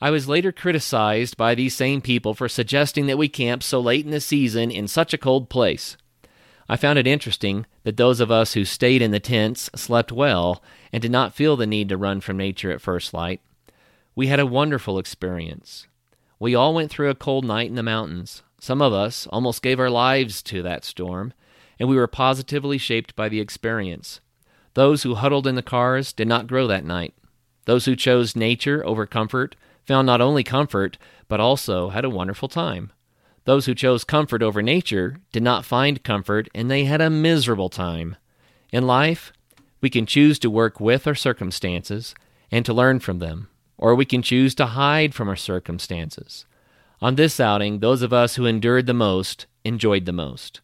I 0.00 0.10
was 0.10 0.28
later 0.28 0.52
criticized 0.52 1.36
by 1.36 1.54
these 1.54 1.74
same 1.74 2.00
people 2.00 2.32
for 2.32 2.48
suggesting 2.48 3.06
that 3.06 3.18
we 3.18 3.28
camp 3.28 3.64
so 3.64 3.80
late 3.80 4.04
in 4.04 4.12
the 4.12 4.20
season 4.20 4.70
in 4.70 4.86
such 4.86 5.12
a 5.12 5.18
cold 5.18 5.48
place. 5.48 5.96
I 6.68 6.76
found 6.76 6.98
it 6.98 7.06
interesting 7.06 7.66
that 7.82 7.96
those 7.96 8.20
of 8.20 8.30
us 8.30 8.52
who 8.52 8.64
stayed 8.64 9.02
in 9.02 9.10
the 9.10 9.18
tents 9.18 9.70
slept 9.74 10.12
well 10.12 10.62
and 10.92 11.02
did 11.02 11.10
not 11.10 11.34
feel 11.34 11.56
the 11.56 11.66
need 11.66 11.88
to 11.88 11.96
run 11.96 12.20
from 12.20 12.36
nature 12.36 12.70
at 12.70 12.80
first 12.80 13.12
light. 13.12 13.40
We 14.14 14.28
had 14.28 14.38
a 14.38 14.46
wonderful 14.46 14.98
experience. 14.98 15.86
We 16.38 16.54
all 16.54 16.74
went 16.74 16.90
through 16.90 17.10
a 17.10 17.14
cold 17.16 17.44
night 17.44 17.68
in 17.68 17.74
the 17.74 17.82
mountains. 17.82 18.42
Some 18.60 18.80
of 18.80 18.92
us 18.92 19.26
almost 19.28 19.62
gave 19.62 19.80
our 19.80 19.90
lives 19.90 20.42
to 20.44 20.62
that 20.62 20.84
storm, 20.84 21.32
and 21.80 21.88
we 21.88 21.96
were 21.96 22.06
positively 22.06 22.78
shaped 22.78 23.16
by 23.16 23.28
the 23.28 23.40
experience. 23.40 24.20
Those 24.74 25.02
who 25.02 25.16
huddled 25.16 25.46
in 25.46 25.56
the 25.56 25.62
cars 25.62 26.12
did 26.12 26.28
not 26.28 26.46
grow 26.46 26.68
that 26.68 26.84
night. 26.84 27.14
Those 27.64 27.86
who 27.86 27.96
chose 27.96 28.36
nature 28.36 28.84
over 28.86 29.06
comfort 29.06 29.56
found 29.88 30.06
not 30.06 30.20
only 30.20 30.44
comfort, 30.44 30.98
but 31.28 31.40
also 31.40 31.88
had 31.88 32.04
a 32.04 32.10
wonderful 32.10 32.46
time. 32.46 32.92
Those 33.44 33.64
who 33.64 33.74
chose 33.74 34.04
comfort 34.04 34.42
over 34.42 34.60
nature 34.60 35.16
did 35.32 35.42
not 35.42 35.64
find 35.64 36.04
comfort 36.04 36.50
and 36.54 36.70
they 36.70 36.84
had 36.84 37.00
a 37.00 37.08
miserable 37.08 37.70
time. 37.70 38.16
In 38.70 38.86
life, 38.86 39.32
we 39.80 39.88
can 39.88 40.04
choose 40.04 40.38
to 40.40 40.50
work 40.50 40.78
with 40.78 41.06
our 41.06 41.14
circumstances 41.14 42.14
and 42.50 42.66
to 42.66 42.74
learn 42.74 43.00
from 43.00 43.18
them, 43.18 43.48
or 43.78 43.94
we 43.94 44.04
can 44.04 44.20
choose 44.20 44.54
to 44.56 44.66
hide 44.66 45.14
from 45.14 45.26
our 45.26 45.36
circumstances. 45.36 46.44
On 47.00 47.14
this 47.14 47.40
outing, 47.40 47.78
those 47.78 48.02
of 48.02 48.12
us 48.12 48.34
who 48.34 48.44
endured 48.44 48.84
the 48.84 48.92
most 48.92 49.46
enjoyed 49.64 50.04
the 50.04 50.12
most. 50.12 50.60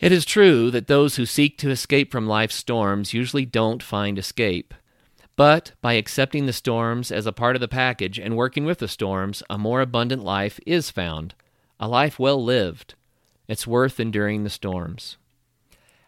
It 0.00 0.10
is 0.10 0.24
true 0.24 0.72
that 0.72 0.88
those 0.88 1.14
who 1.14 1.26
seek 1.26 1.58
to 1.58 1.70
escape 1.70 2.10
from 2.10 2.26
life's 2.26 2.56
storms 2.56 3.14
usually 3.14 3.46
don't 3.46 3.84
find 3.84 4.18
escape. 4.18 4.74
But 5.36 5.72
by 5.80 5.94
accepting 5.94 6.46
the 6.46 6.52
storms 6.52 7.10
as 7.10 7.26
a 7.26 7.32
part 7.32 7.56
of 7.56 7.60
the 7.60 7.68
package 7.68 8.18
and 8.18 8.36
working 8.36 8.64
with 8.64 8.78
the 8.78 8.88
storms, 8.88 9.42
a 9.50 9.58
more 9.58 9.80
abundant 9.80 10.22
life 10.22 10.60
is 10.66 10.90
found 10.90 11.34
a 11.80 11.88
life 11.88 12.18
well 12.18 12.42
lived. 12.42 12.94
It's 13.48 13.66
worth 13.66 13.98
enduring 13.98 14.44
the 14.44 14.50
storms. 14.50 15.16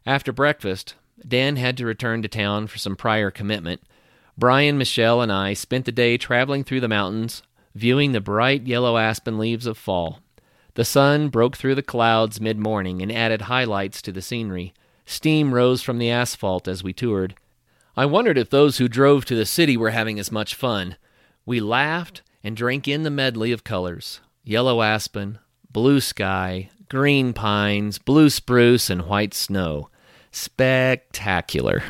After 0.07 0.33
breakfast, 0.33 0.95
Dan 1.27 1.57
had 1.57 1.77
to 1.79 1.87
return 1.87 2.23
to 2.23 2.29
town 2.29 2.69
for 2.69 2.79
some 2.79 2.97
prior 2.97 3.31
commitment. 3.31 3.83
Brian, 4.39 4.79
Michelle, 4.79 5.21
and 5.21 5.33
I 5.33 5.55
spent 5.55 5.85
the 5.85 5.93
day 5.93 6.17
traveling 6.17 6.63
through 6.63 6.81
the 6.81 6.89
mountains, 6.89 7.43
viewing 7.75 8.13
the 8.13 8.21
bright 8.21 8.67
yellow 8.67 8.97
aspen 8.97 9.39
leaves 9.39 9.67
of 9.67 9.77
fall. 9.77 10.21
The 10.75 10.85
sun 10.85 11.29
broke 11.31 11.57
through 11.57 11.75
the 11.75 11.83
clouds 11.83 12.41
mid 12.41 12.59
morning 12.59 13.03
and 13.03 13.11
added 13.11 13.43
highlights 13.43 14.01
to 14.03 14.13
the 14.13 14.23
scenery. 14.23 14.73
Steam 15.05 15.53
rose 15.53 15.83
from 15.83 15.99
the 15.99 16.11
asphalt 16.11 16.69
as 16.69 16.85
we 16.85 16.93
toured. 16.93 17.35
I 17.99 18.05
wondered 18.05 18.37
if 18.37 18.51
those 18.51 18.77
who 18.77 18.89
drove 18.89 19.25
to 19.25 19.35
the 19.35 19.47
city 19.47 19.75
were 19.75 19.89
having 19.89 20.19
as 20.19 20.31
much 20.31 20.55
fun. 20.55 20.97
We 21.47 21.61
laughed 21.61 22.21
and 22.45 22.55
drank 22.55 22.87
in 22.87 23.05
the 23.05 23.11
medley 23.11 23.53
of 23.53 23.65
colors 23.65 24.21
yellow 24.45 24.83
aspen, 24.83 25.39
blue 25.73 26.01
sky, 26.01 26.69
green 26.91 27.33
pines, 27.33 27.99
blue 27.99 28.29
spruce, 28.29 28.91
and 28.91 29.07
white 29.07 29.33
snow. 29.33 29.89
Spectacular. 30.31 31.83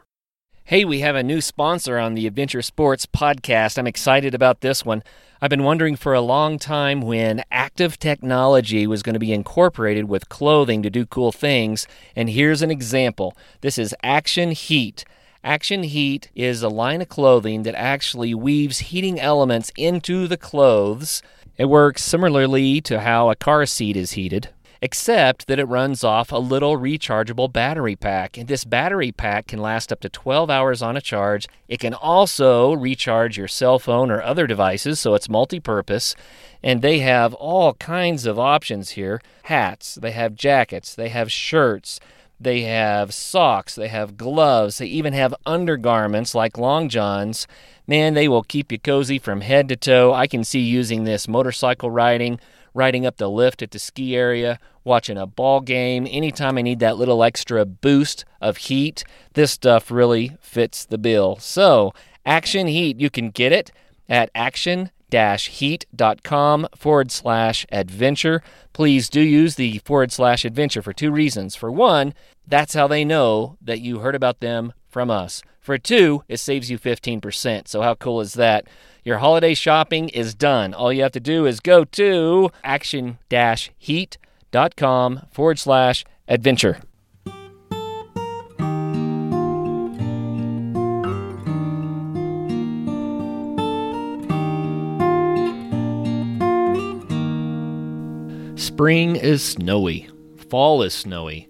Hey, 0.65 0.83
we 0.83 0.99
have 0.99 1.15
a 1.15 1.23
new 1.23 1.39
sponsor 1.39 1.97
on 1.97 2.15
the 2.15 2.27
Adventure 2.27 2.61
Sports 2.61 3.05
podcast. 3.05 3.77
I'm 3.77 3.87
excited 3.87 4.35
about 4.35 4.59
this 4.59 4.83
one. 4.83 5.01
I've 5.41 5.49
been 5.49 5.63
wondering 5.63 5.95
for 5.95 6.13
a 6.13 6.19
long 6.19 6.59
time 6.59 6.99
when 6.99 7.41
active 7.49 7.97
technology 7.97 8.85
was 8.85 9.01
going 9.01 9.13
to 9.13 9.19
be 9.19 9.31
incorporated 9.31 10.09
with 10.09 10.27
clothing 10.27 10.83
to 10.83 10.89
do 10.89 11.05
cool 11.05 11.31
things, 11.31 11.87
and 12.17 12.29
here's 12.29 12.61
an 12.61 12.69
example. 12.69 13.33
This 13.61 13.77
is 13.77 13.95
Action 14.03 14.51
Heat. 14.51 15.05
Action 15.45 15.83
Heat 15.83 16.31
is 16.33 16.63
a 16.63 16.69
line 16.69 17.03
of 17.03 17.07
clothing 17.07 17.61
that 17.63 17.75
actually 17.75 18.33
weaves 18.33 18.79
heating 18.79 19.19
elements 19.19 19.71
into 19.77 20.27
the 20.27 20.37
clothes. 20.37 21.21
It 21.55 21.65
works 21.65 22.03
similarly 22.03 22.81
to 22.81 23.01
how 23.01 23.29
a 23.29 23.35
car 23.35 23.67
seat 23.67 23.95
is 23.95 24.13
heated 24.13 24.49
except 24.81 25.47
that 25.47 25.57
it 25.57 25.65
runs 25.65 26.03
off 26.03 26.31
a 26.31 26.37
little 26.37 26.77
rechargeable 26.77 27.51
battery 27.51 27.95
pack. 27.95 28.37
And 28.37 28.47
this 28.47 28.65
battery 28.65 29.11
pack 29.11 29.47
can 29.47 29.59
last 29.59 29.91
up 29.91 29.99
to 30.01 30.09
12 30.09 30.49
hours 30.49 30.83
on 30.83 30.95
a 30.95 31.01
charge. 31.01 31.47
It 31.67 31.79
can 31.79 31.95
also 31.95 32.73
recharge 32.73 33.35
your 33.35 33.47
cell 33.47 33.79
phone 33.79 34.11
or 34.11 34.21
other 34.21 34.45
devices, 34.45 34.99
so 34.99 35.15
it's 35.15 35.29
multi 35.29 35.59
purpose. 35.59 36.15
And 36.61 36.81
they 36.81 36.99
have 36.99 37.33
all 37.33 37.73
kinds 37.75 38.27
of 38.27 38.37
options 38.37 38.91
here 38.91 39.21
hats, 39.43 39.95
they 39.95 40.11
have 40.11 40.35
jackets, 40.35 40.93
they 40.93 41.09
have 41.09 41.31
shirts. 41.31 41.99
They 42.39 42.61
have 42.61 43.13
socks, 43.13 43.75
they 43.75 43.87
have 43.87 44.17
gloves, 44.17 44.77
they 44.77 44.87
even 44.87 45.13
have 45.13 45.33
undergarments 45.45 46.35
like 46.35 46.57
long 46.57 46.89
johns. 46.89 47.47
Man, 47.87 48.13
they 48.13 48.27
will 48.27 48.43
keep 48.43 48.71
you 48.71 48.79
cozy 48.79 49.19
from 49.19 49.41
head 49.41 49.69
to 49.69 49.75
toe. 49.75 50.13
I 50.13 50.27
can 50.27 50.43
see 50.43 50.59
using 50.59 51.03
this 51.03 51.27
motorcycle 51.27 51.89
riding, 51.89 52.39
riding 52.73 53.05
up 53.05 53.17
the 53.17 53.29
lift 53.29 53.61
at 53.61 53.71
the 53.71 53.79
ski 53.79 54.15
area, 54.15 54.59
watching 54.83 55.17
a 55.17 55.25
ball 55.25 55.61
game, 55.61 56.07
anytime 56.09 56.57
I 56.57 56.61
need 56.61 56.79
that 56.79 56.97
little 56.97 57.23
extra 57.23 57.65
boost 57.65 58.25
of 58.41 58.57
heat, 58.57 59.03
this 59.33 59.51
stuff 59.51 59.89
really 59.89 60.37
fits 60.41 60.85
the 60.85 60.97
bill. 60.97 61.37
So, 61.39 61.93
Action 62.25 62.67
Heat, 62.67 62.99
you 62.99 63.09
can 63.09 63.29
get 63.29 63.51
it 63.51 63.71
at 64.09 64.29
action 64.35 64.91
heat.com 65.11 66.67
forward 66.75 67.11
slash 67.11 67.65
adventure. 67.71 68.41
Please 68.73 69.09
do 69.09 69.21
use 69.21 69.55
the 69.55 69.79
forward 69.79 70.11
slash 70.11 70.45
adventure 70.45 70.81
for 70.81 70.93
two 70.93 71.11
reasons. 71.11 71.55
For 71.55 71.71
one, 71.71 72.13
that's 72.47 72.73
how 72.73 72.87
they 72.87 73.05
know 73.05 73.57
that 73.61 73.81
you 73.81 73.99
heard 73.99 74.15
about 74.15 74.39
them 74.39 74.73
from 74.87 75.09
us. 75.09 75.41
For 75.61 75.77
two, 75.77 76.23
it 76.27 76.37
saves 76.37 76.69
you 76.69 76.77
15%. 76.77 77.67
So, 77.67 77.81
how 77.81 77.95
cool 77.95 78.21
is 78.21 78.33
that? 78.33 78.67
Your 79.03 79.19
holiday 79.19 79.53
shopping 79.53 80.09
is 80.09 80.33
done. 80.33 80.73
All 80.73 80.91
you 80.91 81.03
have 81.03 81.11
to 81.13 81.19
do 81.19 81.45
is 81.45 81.59
go 81.59 81.85
to 81.85 82.49
action 82.63 83.19
heat.com 83.77 85.21
forward 85.31 85.59
slash 85.59 86.05
adventure. 86.27 86.81
Spring 98.75 99.15
is 99.15 99.41
snowy. 99.41 100.09
Fall 100.49 100.81
is 100.81 100.93
snowy. 100.93 101.47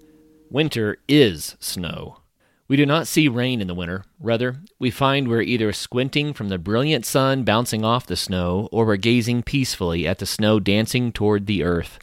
Winter 0.51 0.97
is 1.07 1.55
snow. 1.59 2.19
We 2.67 2.77
do 2.77 2.85
not 2.85 3.07
see 3.07 3.27
rain 3.27 3.61
in 3.61 3.67
the 3.67 3.73
winter. 3.73 4.03
Rather, 4.19 4.57
we 4.77 4.91
find 4.91 5.27
we're 5.27 5.41
either 5.41 5.73
squinting 5.73 6.33
from 6.33 6.49
the 6.49 6.59
brilliant 6.59 7.03
sun 7.03 7.43
bouncing 7.43 7.83
off 7.83 8.05
the 8.05 8.15
snow, 8.15 8.69
or 8.71 8.85
we're 8.85 8.97
gazing 8.97 9.41
peacefully 9.41 10.07
at 10.07 10.19
the 10.19 10.27
snow 10.27 10.59
dancing 10.59 11.11
toward 11.11 11.47
the 11.47 11.63
earth. 11.63 11.97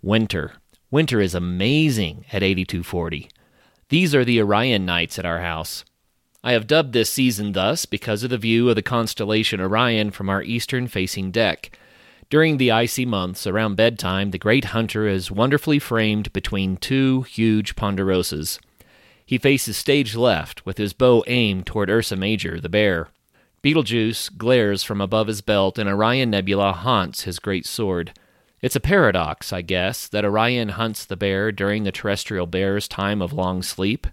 Winter. 0.00 0.54
Winter 0.90 1.20
is 1.20 1.34
amazing 1.34 2.24
at 2.32 2.42
8240. 2.42 3.28
These 3.90 4.14
are 4.14 4.24
the 4.24 4.40
Orion 4.40 4.86
nights 4.86 5.18
at 5.18 5.26
our 5.26 5.40
house. 5.40 5.84
I 6.42 6.52
have 6.52 6.66
dubbed 6.66 6.94
this 6.94 7.10
season 7.10 7.52
thus 7.52 7.84
because 7.84 8.24
of 8.24 8.30
the 8.30 8.38
view 8.38 8.70
of 8.70 8.76
the 8.76 8.80
constellation 8.80 9.60
Orion 9.60 10.12
from 10.12 10.30
our 10.30 10.42
eastern 10.42 10.88
facing 10.88 11.30
deck. 11.30 11.78
During 12.32 12.56
the 12.56 12.70
icy 12.70 13.04
months, 13.04 13.46
around 13.46 13.76
bedtime, 13.76 14.30
the 14.30 14.38
great 14.38 14.64
hunter 14.72 15.06
is 15.06 15.30
wonderfully 15.30 15.78
framed 15.78 16.32
between 16.32 16.78
two 16.78 17.20
huge 17.24 17.76
ponderosas. 17.76 18.58
He 19.26 19.36
faces 19.36 19.76
stage 19.76 20.16
left, 20.16 20.64
with 20.64 20.78
his 20.78 20.94
bow 20.94 21.22
aimed 21.26 21.66
toward 21.66 21.90
Ursa 21.90 22.16
Major, 22.16 22.58
the 22.58 22.70
bear. 22.70 23.08
Betelgeuse 23.60 24.30
glares 24.30 24.82
from 24.82 25.02
above 25.02 25.26
his 25.26 25.42
belt, 25.42 25.76
and 25.76 25.90
Orion 25.90 26.30
Nebula 26.30 26.72
haunts 26.72 27.24
his 27.24 27.38
great 27.38 27.66
sword. 27.66 28.14
It's 28.62 28.76
a 28.76 28.80
paradox, 28.80 29.52
I 29.52 29.60
guess, 29.60 30.08
that 30.08 30.24
Orion 30.24 30.70
hunts 30.70 31.04
the 31.04 31.18
bear 31.18 31.52
during 31.52 31.84
the 31.84 31.92
terrestrial 31.92 32.46
bear's 32.46 32.88
time 32.88 33.20
of 33.20 33.34
long 33.34 33.62
sleep. 33.62 34.06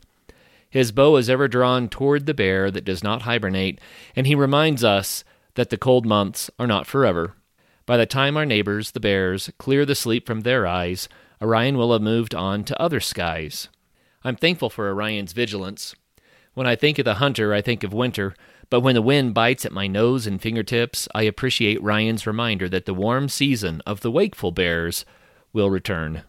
His 0.69 0.91
bow 0.91 1.15
is 1.15 1.29
ever 1.29 1.47
drawn 1.47 1.87
toward 1.87 2.25
the 2.25 2.33
bear 2.33 2.69
that 2.69 2.83
does 2.83 3.01
not 3.01 3.21
hibernate, 3.21 3.79
and 4.13 4.27
he 4.27 4.35
reminds 4.35 4.83
us 4.83 5.23
that 5.55 5.69
the 5.69 5.77
cold 5.77 6.05
months 6.05 6.51
are 6.59 6.67
not 6.67 6.85
forever. 6.85 7.35
By 7.89 7.97
the 7.97 8.05
time 8.05 8.37
our 8.37 8.45
neighbors, 8.45 8.91
the 8.91 8.99
bears, 8.99 9.49
clear 9.57 9.83
the 9.83 9.95
sleep 9.95 10.27
from 10.27 10.41
their 10.41 10.67
eyes, 10.67 11.09
Orion 11.41 11.75
will 11.75 11.91
have 11.91 12.03
moved 12.03 12.35
on 12.35 12.63
to 12.65 12.79
other 12.79 12.99
skies. 12.99 13.67
I'm 14.23 14.35
thankful 14.35 14.69
for 14.69 14.91
Orion's 14.91 15.33
vigilance. 15.33 15.95
When 16.53 16.67
I 16.67 16.75
think 16.75 16.99
of 16.99 17.05
the 17.05 17.15
hunter, 17.15 17.51
I 17.51 17.63
think 17.63 17.83
of 17.83 17.91
winter, 17.91 18.35
but 18.69 18.81
when 18.81 18.93
the 18.93 19.01
wind 19.01 19.33
bites 19.33 19.65
at 19.65 19.71
my 19.71 19.87
nose 19.87 20.27
and 20.27 20.39
fingertips, 20.39 21.07
I 21.15 21.23
appreciate 21.23 21.79
Orion's 21.79 22.27
reminder 22.27 22.69
that 22.69 22.85
the 22.85 22.93
warm 22.93 23.27
season 23.27 23.81
of 23.87 24.01
the 24.01 24.11
wakeful 24.11 24.51
bears 24.51 25.03
will 25.51 25.71
return. 25.71 26.21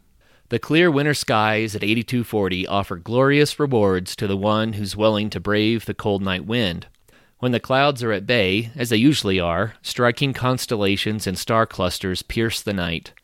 The 0.48 0.58
clear 0.58 0.90
winter 0.90 1.12
skies 1.12 1.76
at 1.76 1.84
8240 1.84 2.66
offer 2.68 2.96
glorious 2.96 3.60
rewards 3.60 4.16
to 4.16 4.26
the 4.26 4.34
one 4.34 4.72
who's 4.72 4.96
willing 4.96 5.28
to 5.28 5.40
brave 5.40 5.84
the 5.84 5.92
cold 5.92 6.22
night 6.22 6.46
wind. 6.46 6.86
When 7.40 7.52
the 7.52 7.60
clouds 7.60 8.02
are 8.02 8.12
at 8.12 8.26
bay, 8.26 8.70
as 8.76 8.90
they 8.90 8.98
usually 8.98 9.40
are, 9.40 9.72
striking 9.80 10.34
constellations 10.34 11.26
and 11.26 11.38
star 11.38 11.64
clusters 11.64 12.20
pierce 12.20 12.60
the 12.60 12.74
night. 12.74 13.14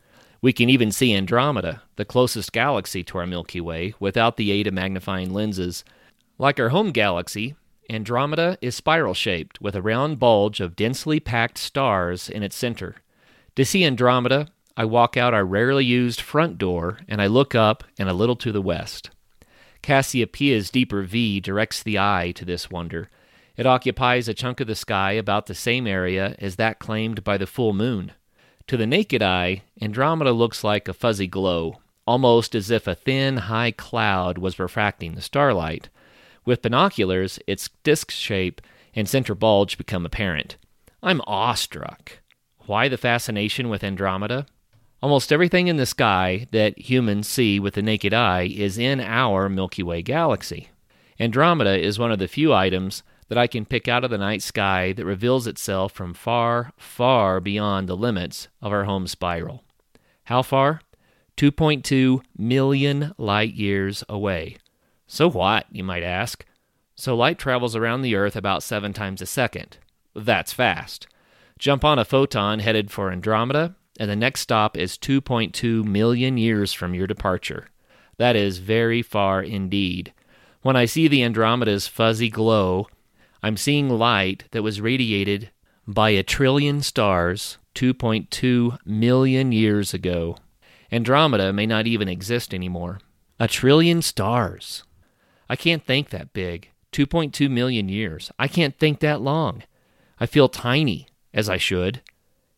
We 0.41 0.53
can 0.53 0.71
even 0.71 0.91
see 0.91 1.13
Andromeda, 1.13 1.83
the 1.97 2.05
closest 2.05 2.51
galaxy 2.51 3.03
to 3.03 3.19
our 3.19 3.27
Milky 3.27 3.61
Way, 3.61 3.93
without 3.99 4.37
the 4.37 4.51
aid 4.51 4.65
of 4.65 4.73
magnifying 4.73 5.31
lenses. 5.31 5.83
Like 6.39 6.59
our 6.59 6.69
home 6.69 6.89
galaxy, 6.89 7.55
Andromeda 7.91 8.57
is 8.59 8.73
spiral 8.73 9.13
shaped 9.13 9.61
with 9.61 9.75
a 9.75 9.83
round 9.83 10.17
bulge 10.17 10.61
of 10.61 10.75
densely 10.75 11.19
packed 11.19 11.59
stars 11.59 12.27
in 12.27 12.41
its 12.41 12.55
center. 12.55 12.95
To 13.55 13.63
see 13.63 13.85
Andromeda, 13.85 14.47
I 14.75 14.85
walk 14.85 15.15
out 15.15 15.35
our 15.35 15.45
rarely 15.45 15.85
used 15.85 16.21
front 16.21 16.57
door 16.57 16.99
and 17.07 17.21
I 17.21 17.27
look 17.27 17.53
up 17.53 17.83
and 17.99 18.09
a 18.09 18.13
little 18.13 18.35
to 18.37 18.51
the 18.51 18.63
west. 18.63 19.11
Cassiopeia's 19.83 20.71
deeper 20.71 21.03
V 21.03 21.39
directs 21.39 21.83
the 21.83 21.99
eye 21.99 22.31
to 22.35 22.45
this 22.45 22.71
wonder. 22.71 23.11
It 23.57 23.65
occupies 23.65 24.27
a 24.27 24.35
chunk 24.35 24.59
of 24.59 24.67
the 24.67 24.75
sky 24.75 25.13
about 25.13 25.47
the 25.47 25.55
same 25.55 25.87
area 25.87 26.35
as 26.37 26.55
that 26.55 26.77
claimed 26.77 27.23
by 27.23 27.37
the 27.37 27.47
full 27.47 27.73
moon. 27.73 28.11
To 28.67 28.77
the 28.77 28.85
naked 28.85 29.23
eye, 29.23 29.63
Andromeda 29.81 30.31
looks 30.31 30.63
like 30.63 30.87
a 30.87 30.93
fuzzy 30.93 31.25
glow, 31.25 31.79
almost 32.05 32.53
as 32.53 32.69
if 32.69 32.85
a 32.85 32.93
thin, 32.93 33.37
high 33.37 33.71
cloud 33.71 34.37
was 34.37 34.59
refracting 34.59 35.15
the 35.15 35.21
starlight. 35.21 35.89
With 36.45 36.61
binoculars, 36.61 37.39
its 37.47 37.69
disk 37.83 38.11
shape 38.11 38.61
and 38.95 39.09
center 39.09 39.33
bulge 39.33 39.77
become 39.77 40.05
apparent. 40.05 40.57
I'm 41.01 41.21
awestruck. 41.25 42.19
Why 42.67 42.87
the 42.87 42.97
fascination 42.97 43.69
with 43.69 43.83
Andromeda? 43.83 44.45
Almost 45.01 45.31
everything 45.31 45.67
in 45.67 45.77
the 45.77 45.85
sky 45.85 46.47
that 46.51 46.77
humans 46.77 47.27
see 47.27 47.59
with 47.59 47.73
the 47.73 47.81
naked 47.81 48.13
eye 48.13 48.43
is 48.43 48.77
in 48.77 48.99
our 48.99 49.49
Milky 49.49 49.83
Way 49.83 50.01
galaxy. 50.01 50.69
Andromeda 51.19 51.77
is 51.79 51.97
one 51.97 52.11
of 52.11 52.19
the 52.19 52.27
few 52.27 52.53
items 52.53 53.03
that 53.29 53.37
I 53.37 53.47
can 53.47 53.65
pick 53.65 53.87
out 53.87 54.03
of 54.03 54.09
the 54.09 54.17
night 54.17 54.41
sky 54.41 54.93
that 54.93 55.05
reveals 55.05 55.47
itself 55.47 55.91
from 55.91 56.13
far, 56.13 56.71
far 56.77 57.39
beyond 57.39 57.87
the 57.87 57.97
limits 57.97 58.47
of 58.61 58.71
our 58.71 58.85
home 58.85 59.07
spiral. 59.07 59.63
How 60.25 60.41
far? 60.41 60.81
2.2 61.37 62.21
million 62.37 63.13
light 63.17 63.53
years 63.53 64.03
away. 64.09 64.57
So 65.05 65.29
what, 65.29 65.65
you 65.71 65.83
might 65.83 66.03
ask? 66.03 66.45
So 66.95 67.15
light 67.15 67.37
travels 67.37 67.75
around 67.75 68.01
the 68.01 68.15
Earth 68.15 68.35
about 68.35 68.63
seven 68.63 68.91
times 68.91 69.21
a 69.21 69.25
second. 69.25 69.77
That's 70.15 70.51
fast. 70.51 71.07
Jump 71.59 71.85
on 71.85 71.99
a 71.99 72.05
photon 72.05 72.59
headed 72.59 72.91
for 72.91 73.11
Andromeda, 73.11 73.75
and 73.99 74.09
the 74.09 74.15
next 74.15 74.41
stop 74.41 74.75
is 74.75 74.97
2.2 74.97 75.83
million 75.85 76.37
years 76.37 76.73
from 76.73 76.93
your 76.93 77.07
departure. 77.07 77.67
That 78.17 78.35
is 78.35 78.57
very 78.57 79.01
far 79.01 79.43
indeed. 79.43 80.13
When 80.61 80.75
I 80.75 80.85
see 80.85 81.07
the 81.07 81.23
Andromeda's 81.23 81.87
fuzzy 81.87 82.29
glow, 82.29 82.87
I'm 83.41 83.57
seeing 83.57 83.89
light 83.89 84.45
that 84.51 84.63
was 84.63 84.81
radiated 84.81 85.51
by 85.87 86.09
a 86.09 86.23
trillion 86.23 86.81
stars 86.81 87.57
2.2 87.75 88.77
million 88.85 89.51
years 89.51 89.93
ago. 89.93 90.37
Andromeda 90.91 91.53
may 91.53 91.65
not 91.65 91.87
even 91.87 92.07
exist 92.07 92.53
anymore. 92.53 92.99
A 93.39 93.47
trillion 93.47 94.01
stars. 94.01 94.83
I 95.49 95.55
can't 95.55 95.85
think 95.85 96.09
that 96.09 96.33
big. 96.33 96.71
2.2 96.91 97.49
million 97.49 97.89
years. 97.89 98.31
I 98.39 98.47
can't 98.47 98.77
think 98.77 98.99
that 98.99 99.21
long. 99.21 99.63
I 100.19 100.25
feel 100.25 100.49
tiny, 100.49 101.07
as 101.33 101.49
I 101.49 101.57
should. 101.57 102.01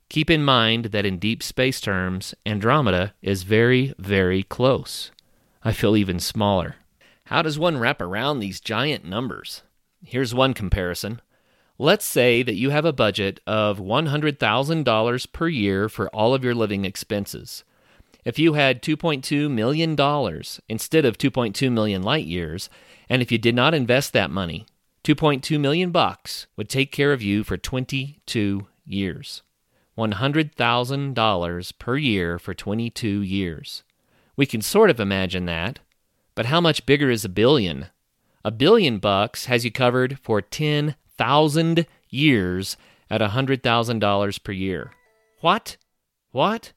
Keep 0.09 0.29
in 0.29 0.43
mind 0.43 0.86
that 0.86 1.05
in 1.05 1.19
deep 1.19 1.43
space 1.43 1.81
terms, 1.81 2.33
Andromeda 2.45 3.13
is 3.21 3.43
very, 3.43 3.93
very 4.00 4.43
close. 4.43 5.12
I 5.63 5.73
feel 5.73 5.97
even 5.97 6.19
smaller. 6.19 6.75
How 7.25 7.41
does 7.41 7.60
one 7.60 7.77
wrap 7.77 8.01
around 8.01 8.39
these 8.39 8.60
giant 8.60 9.06
numbers? 9.06 9.62
Here's 10.03 10.33
one 10.33 10.53
comparison. 10.53 11.21
Let's 11.77 12.05
say 12.05 12.43
that 12.43 12.55
you 12.55 12.71
have 12.71 12.85
a 12.85 12.93
budget 12.93 13.39
of 13.47 13.79
$100,000 13.79 15.31
per 15.31 15.47
year 15.47 15.89
for 15.89 16.09
all 16.09 16.33
of 16.33 16.43
your 16.43 16.55
living 16.55 16.85
expenses. 16.85 17.63
If 18.25 18.38
you 18.38 18.53
had 18.53 18.81
$2.2 18.81 19.49
million 19.49 19.91
instead 20.67 21.05
of 21.05 21.17
2.2 21.17 21.71
million 21.71 22.03
light 22.03 22.25
years, 22.25 22.69
and 23.09 23.21
if 23.21 23.31
you 23.31 23.38
did 23.38 23.55
not 23.55 23.73
invest 23.73 24.13
that 24.13 24.29
money, 24.29 24.65
2.2 25.03 25.59
million 25.59 25.91
bucks 25.91 26.47
would 26.57 26.69
take 26.69 26.91
care 26.91 27.13
of 27.13 27.21
you 27.21 27.43
for 27.43 27.57
22 27.57 28.67
years. 28.85 29.41
$100,000 29.97 31.79
per 31.79 31.97
year 31.97 32.39
for 32.39 32.53
22 32.53 33.21
years. 33.21 33.83
We 34.35 34.45
can 34.45 34.62
sort 34.62 34.89
of 34.89 34.99
imagine 34.99 35.45
that, 35.45 35.79
but 36.35 36.45
how 36.45 36.62
much 36.62 36.85
bigger 36.85 37.09
is 37.09 37.25
a 37.25 37.29
billion? 37.29 37.88
A 38.45 38.52
billion 38.52 38.99
bucks 38.99 39.45
has 39.45 39.65
you 39.65 39.71
covered 39.71 40.17
for 40.19 40.41
10,000 40.41 41.86
years 42.10 42.78
at 43.10 43.21
$100,000 43.21 44.43
per 44.43 44.52
year. 44.54 44.91
What? 45.41 45.75
What? 46.32 46.71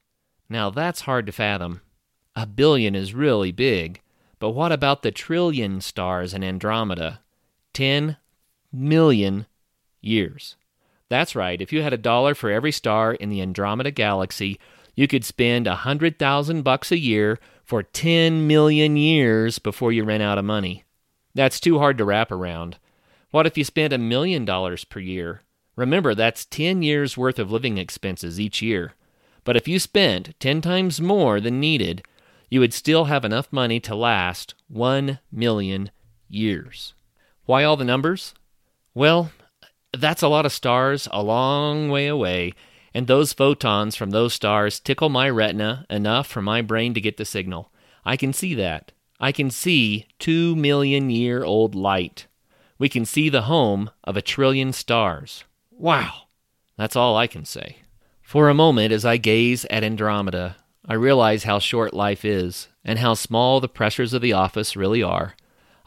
Now 0.49 0.69
that's 0.69 1.01
hard 1.01 1.25
to 1.27 1.31
fathom. 1.31 1.81
A 2.35 2.45
billion 2.45 2.95
is 2.95 3.13
really 3.13 3.51
big, 3.51 4.01
but 4.39 4.49
what 4.49 4.73
about 4.73 5.03
the 5.03 5.11
trillion 5.11 5.79
stars 5.79 6.33
in 6.33 6.43
Andromeda? 6.43 7.21
10 7.73 8.17
million 8.71 9.45
years. 10.01 10.57
That's 11.07 11.35
right, 11.35 11.61
if 11.61 11.71
you 11.71 11.81
had 11.81 11.93
a 11.93 11.97
dollar 11.97 12.35
for 12.35 12.49
every 12.51 12.71
star 12.71 13.13
in 13.13 13.29
the 13.29 13.41
Andromeda 13.41 13.91
galaxy, 13.91 14.59
you 14.95 15.07
could 15.07 15.23
spend 15.23 15.67
a 15.67 15.75
hundred 15.75 16.19
thousand 16.19 16.63
bucks 16.63 16.91
a 16.91 16.99
year 16.99 17.39
for 17.63 17.83
10 17.83 18.47
million 18.47 18.97
years 18.97 19.59
before 19.59 19.93
you 19.93 20.03
ran 20.03 20.21
out 20.21 20.37
of 20.37 20.43
money. 20.43 20.83
That's 21.35 21.59
too 21.59 21.79
hard 21.79 21.97
to 21.97 22.05
wrap 22.05 22.31
around. 22.31 22.77
What 23.31 23.47
if 23.47 23.57
you 23.57 23.63
spent 23.63 23.93
a 23.93 23.97
million 23.97 24.45
dollars 24.45 24.85
per 24.85 24.99
year? 24.99 25.41
Remember, 25.75 26.13
that's 26.13 26.45
10 26.45 26.83
years 26.83 27.17
worth 27.17 27.39
of 27.39 27.51
living 27.51 27.77
expenses 27.77 28.39
each 28.39 28.61
year. 28.61 28.93
But 29.43 29.57
if 29.57 29.67
you 29.67 29.79
spent 29.79 30.39
10 30.39 30.61
times 30.61 31.01
more 31.01 31.41
than 31.41 31.59
needed, 31.59 32.05
you 32.49 32.59
would 32.59 32.73
still 32.73 33.05
have 33.05 33.25
enough 33.25 33.51
money 33.51 33.79
to 33.79 33.95
last 33.95 34.53
1 34.67 35.19
million 35.31 35.89
years. 36.29 36.93
Why 37.45 37.63
all 37.63 37.75
the 37.75 37.83
numbers? 37.83 38.35
Well, 38.93 39.31
that's 39.91 40.21
a 40.21 40.27
lot 40.27 40.45
of 40.45 40.51
stars 40.51 41.07
a 41.11 41.23
long 41.23 41.89
way 41.89 42.07
away, 42.07 42.53
and 42.93 43.07
those 43.07 43.33
photons 43.33 43.95
from 43.95 44.11
those 44.11 44.33
stars 44.33 44.79
tickle 44.79 45.09
my 45.09 45.29
retina 45.29 45.85
enough 45.89 46.27
for 46.27 46.41
my 46.41 46.61
brain 46.61 46.93
to 46.93 47.01
get 47.01 47.17
the 47.17 47.25
signal. 47.25 47.71
I 48.05 48.17
can 48.17 48.33
see 48.33 48.53
that. 48.55 48.91
I 49.23 49.31
can 49.31 49.51
see 49.51 50.07
2 50.19 50.53
million 50.53 51.09
year 51.09 51.45
old 51.45 51.75
light. 51.75 52.27
We 52.77 52.89
can 52.89 53.05
see 53.05 53.29
the 53.29 53.43
home 53.43 53.89
of 54.03 54.17
a 54.17 54.21
trillion 54.21 54.73
stars. 54.73 55.45
Wow! 55.71 56.23
That's 56.75 56.97
all 56.97 57.15
I 57.15 57.27
can 57.27 57.45
say. 57.45 57.77
For 58.21 58.49
a 58.49 58.53
moment, 58.53 58.91
as 58.91 59.05
I 59.05 59.15
gaze 59.15 59.63
at 59.69 59.81
Andromeda, 59.81 60.57
I 60.85 60.95
realize 60.95 61.45
how 61.45 61.59
short 61.59 61.93
life 61.93 62.25
is, 62.25 62.67
and 62.83 62.99
how 62.99 63.13
small 63.13 63.61
the 63.61 63.69
pressures 63.69 64.13
of 64.13 64.21
the 64.21 64.33
office 64.33 64.75
really 64.75 65.01
are. 65.01 65.35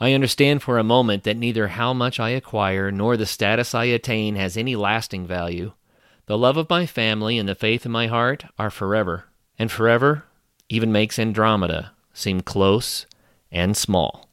I 0.01 0.14
understand 0.14 0.62
for 0.62 0.79
a 0.79 0.83
moment 0.83 1.25
that 1.25 1.37
neither 1.37 1.68
how 1.68 1.92
much 1.92 2.18
I 2.18 2.31
acquire 2.31 2.90
nor 2.90 3.18
the 3.18 3.27
status 3.27 3.75
I 3.75 3.85
attain 3.85 4.37
has 4.37 4.57
any 4.57 4.77
lasting 4.77 5.27
value. 5.27 5.75
The 6.25 6.38
love 6.38 6.57
of 6.57 6.70
my 6.70 6.87
family 6.87 7.37
and 7.37 7.46
the 7.46 7.55
faith 7.55 7.85
in 7.85 7.92
my 7.92 8.07
heart 8.07 8.46
are 8.59 8.70
forever, 8.70 9.27
and 9.59 9.70
forever 9.70 10.25
even 10.70 10.90
makes 10.90 11.18
Andromeda 11.18 11.92
seem 12.14 12.40
close 12.40 13.05
and 13.51 13.77
small. 13.77 14.29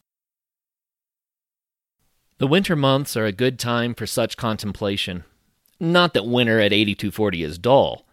The 2.39 2.47
winter 2.47 2.76
months 2.76 3.15
are 3.15 3.26
a 3.26 3.32
good 3.32 3.58
time 3.60 3.93
for 3.93 4.06
such 4.06 4.38
contemplation. 4.38 5.23
Not 5.80 6.13
that 6.13 6.26
winter 6.26 6.60
at 6.60 6.73
8240 6.73 7.43
is 7.43 7.58
dull. 7.58 8.06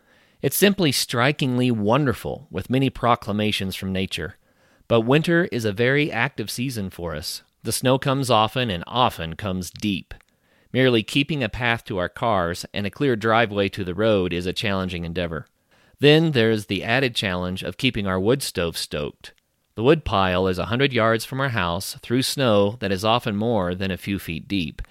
It's 0.43 0.57
simply 0.57 0.93
strikingly 0.93 1.71
wonderful, 1.71 2.47
with 2.51 2.71
many 2.71 2.91
proclamations 2.91 3.77
from 3.77 3.93
nature. 3.93 4.37
But 4.89 5.03
winter 5.03 5.47
is 5.53 5.65
a 5.65 5.73
very 5.73 6.11
active 6.11 6.51
season 6.51 6.91
for 6.91 7.15
us. 7.15 7.43
The 7.63 7.73
snow 7.73 7.99
comes 7.99 8.31
often 8.31 8.71
and 8.71 8.83
often 8.87 9.37
comes 9.37 9.71
deep. 9.71 10.15
Merely 10.73 11.03
keeping 11.03 11.43
a 11.43 11.49
path 11.49 11.85
to 11.85 11.99
our 11.99 12.09
cars 12.09 12.65
and 12.73 12.87
a 12.87 12.91
clear 12.91 13.17
driveway 13.17 13.69
to 13.71 13.85
the 13.85 13.95
road 13.95 14.33
is 14.33 14.47
a 14.47 14.53
challenging 14.53 15.05
endeavor. 15.05 15.47
Then 15.99 16.33
there's 16.33 16.67
the 16.67 16.85
added 16.85 17.15
challenge 17.15 17.63
of 17.63 17.77
keeping 17.77 18.07
our 18.07 18.19
wood 18.19 18.43
stove 18.43 18.77
stoked. 18.77 19.33
The 19.81 19.85
wood 19.85 20.05
pile 20.05 20.47
is 20.47 20.59
a 20.59 20.66
hundred 20.66 20.93
yards 20.93 21.25
from 21.25 21.40
our 21.40 21.49
house 21.49 21.97
through 22.03 22.21
snow 22.21 22.77
that 22.81 22.93
is 22.93 23.03
often 23.03 23.35
more 23.35 23.75
than 23.75 23.90
a 23.90 23.97
few 23.97 24.19
feet 24.19 24.47
deep. 24.47 24.83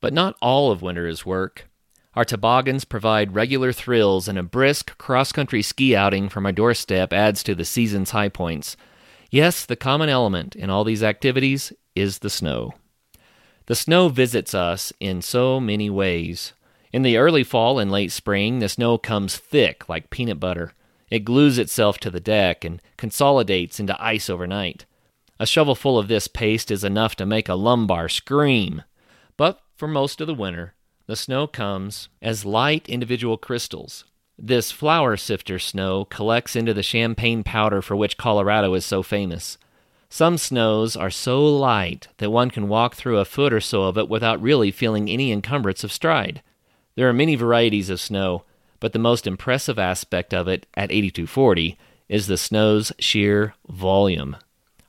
But 0.00 0.12
not 0.12 0.36
all 0.40 0.70
of 0.70 0.80
winter 0.80 1.08
is 1.08 1.26
work. 1.26 1.68
Our 2.14 2.24
toboggans 2.24 2.84
provide 2.84 3.34
regular 3.34 3.72
thrills, 3.72 4.28
and 4.28 4.38
a 4.38 4.44
brisk 4.44 4.96
cross 4.96 5.32
country 5.32 5.60
ski 5.60 5.96
outing 5.96 6.28
from 6.28 6.46
our 6.46 6.52
doorstep 6.52 7.12
adds 7.12 7.42
to 7.42 7.54
the 7.56 7.64
season's 7.64 8.12
high 8.12 8.28
points. 8.28 8.76
Yes, 9.28 9.66
the 9.66 9.74
common 9.74 10.08
element 10.08 10.54
in 10.54 10.70
all 10.70 10.84
these 10.84 11.02
activities 11.02 11.72
is 11.96 12.20
the 12.20 12.30
snow. 12.30 12.74
The 13.66 13.74
snow 13.74 14.08
visits 14.08 14.54
us 14.54 14.92
in 15.00 15.20
so 15.20 15.58
many 15.58 15.90
ways. 15.90 16.52
In 16.92 17.02
the 17.02 17.16
early 17.16 17.42
fall 17.42 17.80
and 17.80 17.90
late 17.90 18.12
spring, 18.12 18.60
the 18.60 18.68
snow 18.68 18.98
comes 18.98 19.36
thick 19.36 19.88
like 19.88 20.10
peanut 20.10 20.38
butter. 20.38 20.74
It 21.10 21.24
glues 21.24 21.58
itself 21.58 21.98
to 21.98 22.10
the 22.10 22.20
deck 22.20 22.64
and 22.64 22.82
consolidates 22.96 23.80
into 23.80 24.02
ice 24.02 24.28
overnight. 24.28 24.84
A 25.40 25.46
shovelful 25.46 25.98
of 25.98 26.08
this 26.08 26.28
paste 26.28 26.70
is 26.70 26.84
enough 26.84 27.14
to 27.16 27.26
make 27.26 27.48
a 27.48 27.54
lumbar 27.54 28.08
scream. 28.08 28.82
But 29.36 29.60
for 29.76 29.86
most 29.88 30.20
of 30.20 30.26
the 30.26 30.34
winter, 30.34 30.74
the 31.06 31.16
snow 31.16 31.46
comes 31.46 32.08
as 32.20 32.44
light 32.44 32.88
individual 32.88 33.38
crystals. 33.38 34.04
This 34.36 34.70
flour 34.70 35.16
sifter 35.16 35.58
snow 35.58 36.04
collects 36.04 36.54
into 36.54 36.74
the 36.74 36.82
champagne 36.82 37.42
powder 37.42 37.82
for 37.82 37.96
which 37.96 38.18
Colorado 38.18 38.74
is 38.74 38.84
so 38.84 39.02
famous. 39.02 39.58
Some 40.10 40.38
snows 40.38 40.96
are 40.96 41.10
so 41.10 41.44
light 41.44 42.08
that 42.18 42.30
one 42.30 42.50
can 42.50 42.68
walk 42.68 42.94
through 42.94 43.18
a 43.18 43.24
foot 43.24 43.52
or 43.52 43.60
so 43.60 43.82
of 43.82 43.98
it 43.98 44.08
without 44.08 44.40
really 44.40 44.70
feeling 44.70 45.08
any 45.08 45.32
encumbrance 45.32 45.84
of 45.84 45.92
stride. 45.92 46.42
There 46.94 47.08
are 47.08 47.12
many 47.12 47.34
varieties 47.34 47.90
of 47.90 48.00
snow, 48.00 48.44
but 48.80 48.92
the 48.92 48.98
most 48.98 49.26
impressive 49.26 49.78
aspect 49.78 50.32
of 50.32 50.48
it 50.48 50.66
at 50.74 50.90
8240 50.92 51.78
is 52.08 52.26
the 52.26 52.36
snow's 52.36 52.92
sheer 52.98 53.54
volume. 53.68 54.36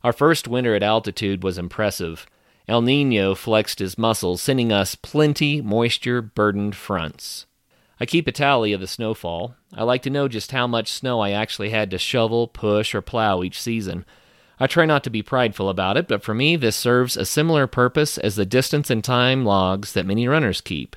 Our 0.04 0.13
first 0.13 0.47
winter 0.47 0.75
at 0.75 0.84
altitude 0.84 1.43
was 1.43 1.58
impressive. 1.58 2.25
El 2.67 2.82
Nino 2.82 3.36
flexed 3.36 3.80
his 3.80 3.97
muscles, 3.97 4.41
sending 4.41 4.71
us 4.71 4.95
plenty 4.95 5.62
moisture 5.62 6.21
burdened 6.21 6.75
fronts. 6.75 7.45
I 7.99 8.06
keep 8.06 8.28
a 8.28 8.32
tally 8.32 8.71
of 8.71 8.80
the 8.80 8.88
snowfall. 8.88 9.56
I 9.73 9.84
like 9.84 10.02
to 10.04 10.10
know 10.10 10.30
just 10.30 10.52
how 10.52 10.67
much 10.67 10.91
snow 10.91 11.19
I 11.19 11.32
actually 11.32 11.71
had 11.71 11.91
to 11.91 11.97
shovel, 11.97 12.47
push, 12.47 12.95
or 12.95 13.02
plow 13.02 13.43
each 13.43 13.60
season. 13.60 14.06
I 14.58 14.67
try 14.67 14.86
not 14.86 15.04
to 15.04 15.10
be 15.10 15.21
prideful 15.21 15.67
about 15.67 15.97
it, 15.97 16.08
but 16.08 16.23
for 16.23 16.34
me, 16.34 16.56
this 16.56 16.78
serves 16.78 17.17
a 17.17 17.25
similar 17.25 17.67
purpose 17.67 18.17
as 18.17 18.36
the 18.36 18.45
distance 18.45 18.89
and 18.89 19.04
time 19.04 19.45
logs 19.45 19.93
that 19.93 20.06
many 20.06 20.28
runners 20.28 20.62
keep. 20.62 20.95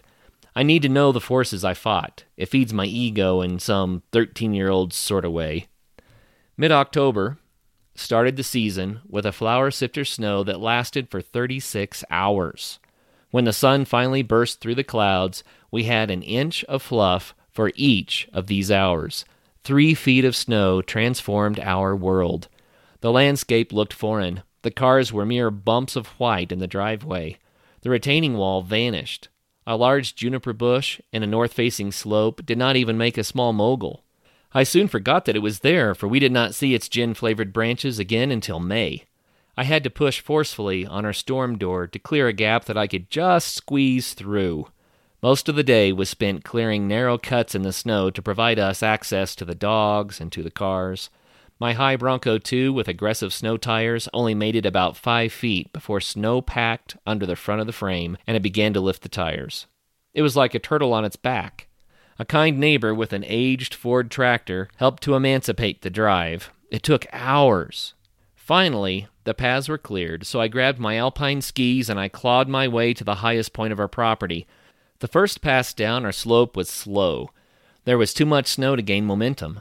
I 0.55 0.63
need 0.63 0.83
to 0.83 0.89
know 0.89 1.13
the 1.13 1.21
forces 1.21 1.65
I 1.65 1.75
fought. 1.75 2.25
It 2.37 2.47
feeds 2.47 2.73
my 2.73 2.85
ego 2.85 3.41
in 3.41 3.59
some 3.59 4.03
13 4.13 4.53
year 4.53 4.69
old 4.69 4.93
sort 4.93 5.25
of 5.25 5.33
way. 5.33 5.67
Mid 6.57 6.71
October 6.71 7.39
started 7.95 8.37
the 8.37 8.43
season 8.43 9.01
with 9.09 9.25
a 9.25 9.33
flour 9.33 9.71
sifter 9.71 10.05
snow 10.05 10.43
that 10.45 10.61
lasted 10.61 11.11
for 11.11 11.23
36 11.23 12.05
hours. 12.11 12.79
When 13.31 13.45
the 13.45 13.53
sun 13.53 13.87
finally 13.87 14.23
burst 14.23 14.61
through 14.61 14.75
the 14.75 14.85
clouds, 14.85 15.43
we 15.71 15.85
had 15.85 16.11
an 16.11 16.23
inch 16.23 16.65
of 16.65 16.83
fluff 16.83 17.35
for 17.51 17.73
each 17.75 18.29
of 18.33 18.47
these 18.47 18.71
hours. 18.71 19.25
Three 19.65 19.95
feet 19.95 20.25
of 20.25 20.37
snow 20.37 20.83
transformed 20.83 21.61
our 21.61 21.97
world. 21.97 22.49
The 23.01 23.13
landscape 23.13 23.73
looked 23.73 23.93
foreign. 23.93 24.43
The 24.63 24.71
cars 24.71 25.13
were 25.13 25.25
mere 25.25 25.51
bumps 25.51 25.97
of 25.97 26.09
white 26.19 26.53
in 26.53 26.59
the 26.59 26.67
driveway. 26.67 27.39
The 27.81 27.91
retaining 27.91 28.37
wall 28.37 28.63
vanished. 28.63 29.29
A 29.67 29.77
large 29.77 30.15
juniper 30.15 30.53
bush 30.53 31.01
in 31.13 31.23
a 31.23 31.27
north 31.27 31.53
facing 31.53 31.93
slope 31.93 32.45
did 32.45 32.59
not 32.59 32.77
even 32.77 32.99
make 32.99 33.17
a 33.17 33.25
small 33.25 33.53
mogul. 33.53 34.03
I 34.53 34.65
soon 34.65 34.89
forgot 34.89 35.25
that 35.25 35.37
it 35.37 35.41
was 35.41 35.61
there, 35.61 35.95
for 35.95 36.09
we 36.09 36.19
did 36.19 36.33
not 36.33 36.55
see 36.55 36.75
its 36.75 36.89
gin 36.89 37.15
flavored 37.15 37.53
branches 37.53 37.99
again 37.99 38.31
until 38.31 38.61
May. 38.61 39.05
I 39.57 39.65
had 39.65 39.85
to 39.85 39.91
push 39.91 40.21
forcefully 40.21 40.87
on 40.87 41.05
our 41.05 41.13
storm 41.13 41.59
door 41.59 41.87
to 41.87 41.99
clear 41.99 42.27
a 42.29 42.33
gap 42.33 42.65
that 42.65 42.77
I 42.77 42.87
could 42.87 43.11
just 43.11 43.55
squeeze 43.55 44.15
through. 44.15 44.69
Most 45.23 45.49
of 45.49 45.55
the 45.55 45.63
day 45.63 45.93
was 45.93 46.11
spent 46.11 46.43
clearing 46.43 46.89
narrow 46.89 47.17
cuts 47.17 47.55
in 47.55 47.63
the 47.63 47.73
snow 47.73 48.11
to 48.11 48.23
provide 48.23 48.59
us 48.59 48.83
access 48.83 49.37
to 49.37 49.45
the 49.45 49.55
dogs 49.55 50.21
and 50.21 50.33
to 50.33 50.43
the 50.43 50.51
cars. 50.51 51.11
My 51.63 51.75
high 51.75 51.95
Bronco 51.95 52.39
2 52.39 52.73
with 52.73 52.89
aggressive 52.89 53.33
snow 53.33 53.57
tires 53.57 54.09
only 54.13 54.35
made 54.35 54.57
it 54.57 54.67
about 54.67 54.97
five 54.97 55.33
feet 55.33 55.73
before 55.73 56.01
snow 56.01 56.41
packed 56.43 56.97
under 57.07 57.25
the 57.25 57.37
front 57.37 57.61
of 57.61 57.69
the 57.69 57.73
frame 57.73 58.19
and 58.27 58.37
it 58.37 58.43
began 58.43 58.73
to 58.73 58.81
lift 58.81 59.05
the 59.05 59.09
tires. 59.09 59.67
It 60.13 60.23
was 60.23 60.35
like 60.35 60.57
a 60.57 60.59
turtle 60.59 60.93
on 60.93 61.05
its 61.05 61.15
back. 61.15 61.69
A 62.19 62.25
kind 62.25 62.59
neighbor 62.59 62.93
with 62.93 63.13
an 63.13 63.23
aged 63.25 63.75
Ford 63.75 64.11
tractor 64.11 64.71
helped 64.79 65.05
to 65.05 65.15
emancipate 65.15 65.83
the 65.83 65.89
drive. 65.89 66.51
It 66.69 66.83
took 66.83 67.07
hours. 67.13 67.95
Finally, 68.35 69.07
the 69.23 69.33
paths 69.33 69.69
were 69.69 69.79
cleared, 69.79 70.27
so 70.27 70.41
I 70.41 70.49
grabbed 70.49 70.81
my 70.81 70.97
alpine 70.97 71.43
skis 71.43 71.89
and 71.89 72.01
I 72.01 72.09
clawed 72.09 72.49
my 72.49 72.67
way 72.67 72.93
to 72.93 73.05
the 73.05 73.23
highest 73.23 73.53
point 73.53 73.73
of 73.73 73.79
our 73.79 73.87
property. 73.87 74.49
The 74.99 75.07
first 75.07 75.43
pass 75.43 75.73
down 75.73 76.05
our 76.05 76.11
slope 76.11 76.57
was 76.57 76.69
slow. 76.69 77.31
There 77.85 77.99
was 77.99 78.13
too 78.13 78.27
much 78.27 78.49
snow 78.49 78.75
to 78.75 78.83
gain 78.83 79.05
momentum 79.05 79.61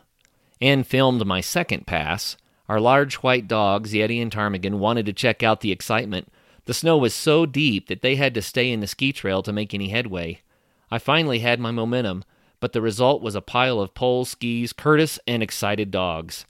and 0.61 0.85
filmed 0.85 1.25
my 1.25 1.41
second 1.41 1.87
pass. 1.87 2.37
Our 2.69 2.79
large 2.79 3.15
white 3.15 3.47
dogs, 3.47 3.93
Yeti 3.93 4.21
and 4.21 4.31
Ptarmigan, 4.31 4.79
wanted 4.79 5.05
to 5.07 5.13
check 5.13 5.43
out 5.43 5.61
the 5.61 5.71
excitement. 5.71 6.31
The 6.65 6.73
snow 6.73 6.97
was 6.97 7.13
so 7.13 7.45
deep 7.45 7.87
that 7.87 8.01
they 8.01 8.15
had 8.15 8.33
to 8.35 8.41
stay 8.41 8.71
in 8.71 8.79
the 8.79 8.87
ski 8.87 9.11
trail 9.11 9.41
to 9.43 9.51
make 9.51 9.73
any 9.73 9.89
headway. 9.89 10.41
I 10.91 10.99
finally 10.99 11.39
had 11.39 11.59
my 11.59 11.71
momentum, 11.71 12.23
but 12.59 12.73
the 12.73 12.81
result 12.81 13.21
was 13.21 13.35
a 13.35 13.41
pile 13.41 13.79
of 13.79 13.95
pole 13.95 14.23
skis, 14.23 14.71
Curtis, 14.71 15.19
and 15.25 15.41
excited 15.41 15.89
dogs. 15.89 16.45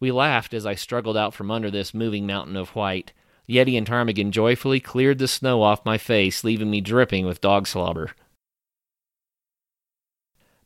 We 0.00 0.10
laughed 0.10 0.52
as 0.52 0.66
I 0.66 0.74
struggled 0.74 1.16
out 1.16 1.32
from 1.32 1.50
under 1.50 1.70
this 1.70 1.94
moving 1.94 2.26
mountain 2.26 2.56
of 2.56 2.70
white. 2.70 3.12
Yeti 3.48 3.78
and 3.78 3.86
Ptarmigan 3.86 4.32
joyfully 4.32 4.80
cleared 4.80 5.18
the 5.18 5.28
snow 5.28 5.62
off 5.62 5.84
my 5.84 5.96
face, 5.96 6.42
leaving 6.42 6.70
me 6.70 6.80
dripping 6.80 7.24
with 7.24 7.40
dog 7.40 7.66
slobber. 7.68 8.10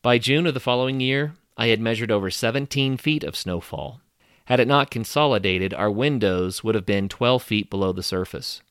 By 0.01 0.19
June 0.19 0.47
of 0.47 0.55
the 0.55 0.61
following 0.61 1.01
year, 1.01 1.35
I 1.57 1.69
had 1.69 1.81
measured 1.81 2.11
over 2.11 2.31
17 2.31 2.97
feet 2.99 3.25
of 3.25 3.37
snowfall. 3.37 4.01
Had 4.47 4.61
it 4.61 4.69
not 4.69 4.91
consolidated, 4.91 5.73
our 5.73 5.91
windows 5.91 6.63
would 6.63 6.75
have 6.75 6.87
been 6.87 7.09
12 7.09 7.43
feet 7.43 7.71
below 7.71 7.93
the 7.93 8.03
surface. 8.03 8.63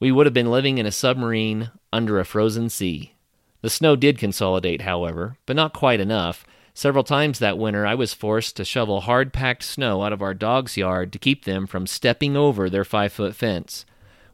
We 0.00 0.10
would 0.10 0.26
have 0.26 0.34
been 0.34 0.50
living 0.50 0.78
in 0.78 0.86
a 0.86 0.92
submarine 0.92 1.70
under 1.92 2.18
a 2.18 2.24
frozen 2.24 2.68
sea. 2.68 3.14
The 3.60 3.70
snow 3.70 3.94
did 3.94 4.18
consolidate, 4.18 4.82
however, 4.82 5.36
but 5.46 5.54
not 5.54 5.72
quite 5.72 6.00
enough. 6.00 6.44
Several 6.74 7.04
times 7.04 7.38
that 7.38 7.58
winter, 7.58 7.86
I 7.86 7.94
was 7.94 8.12
forced 8.12 8.56
to 8.56 8.64
shovel 8.64 9.02
hard 9.02 9.32
packed 9.32 9.62
snow 9.62 10.02
out 10.02 10.12
of 10.12 10.20
our 10.20 10.34
dog's 10.34 10.76
yard 10.76 11.12
to 11.12 11.18
keep 11.18 11.44
them 11.44 11.66
from 11.66 11.86
stepping 11.86 12.36
over 12.36 12.68
their 12.68 12.84
five 12.84 13.12
foot 13.12 13.36
fence. 13.36 13.86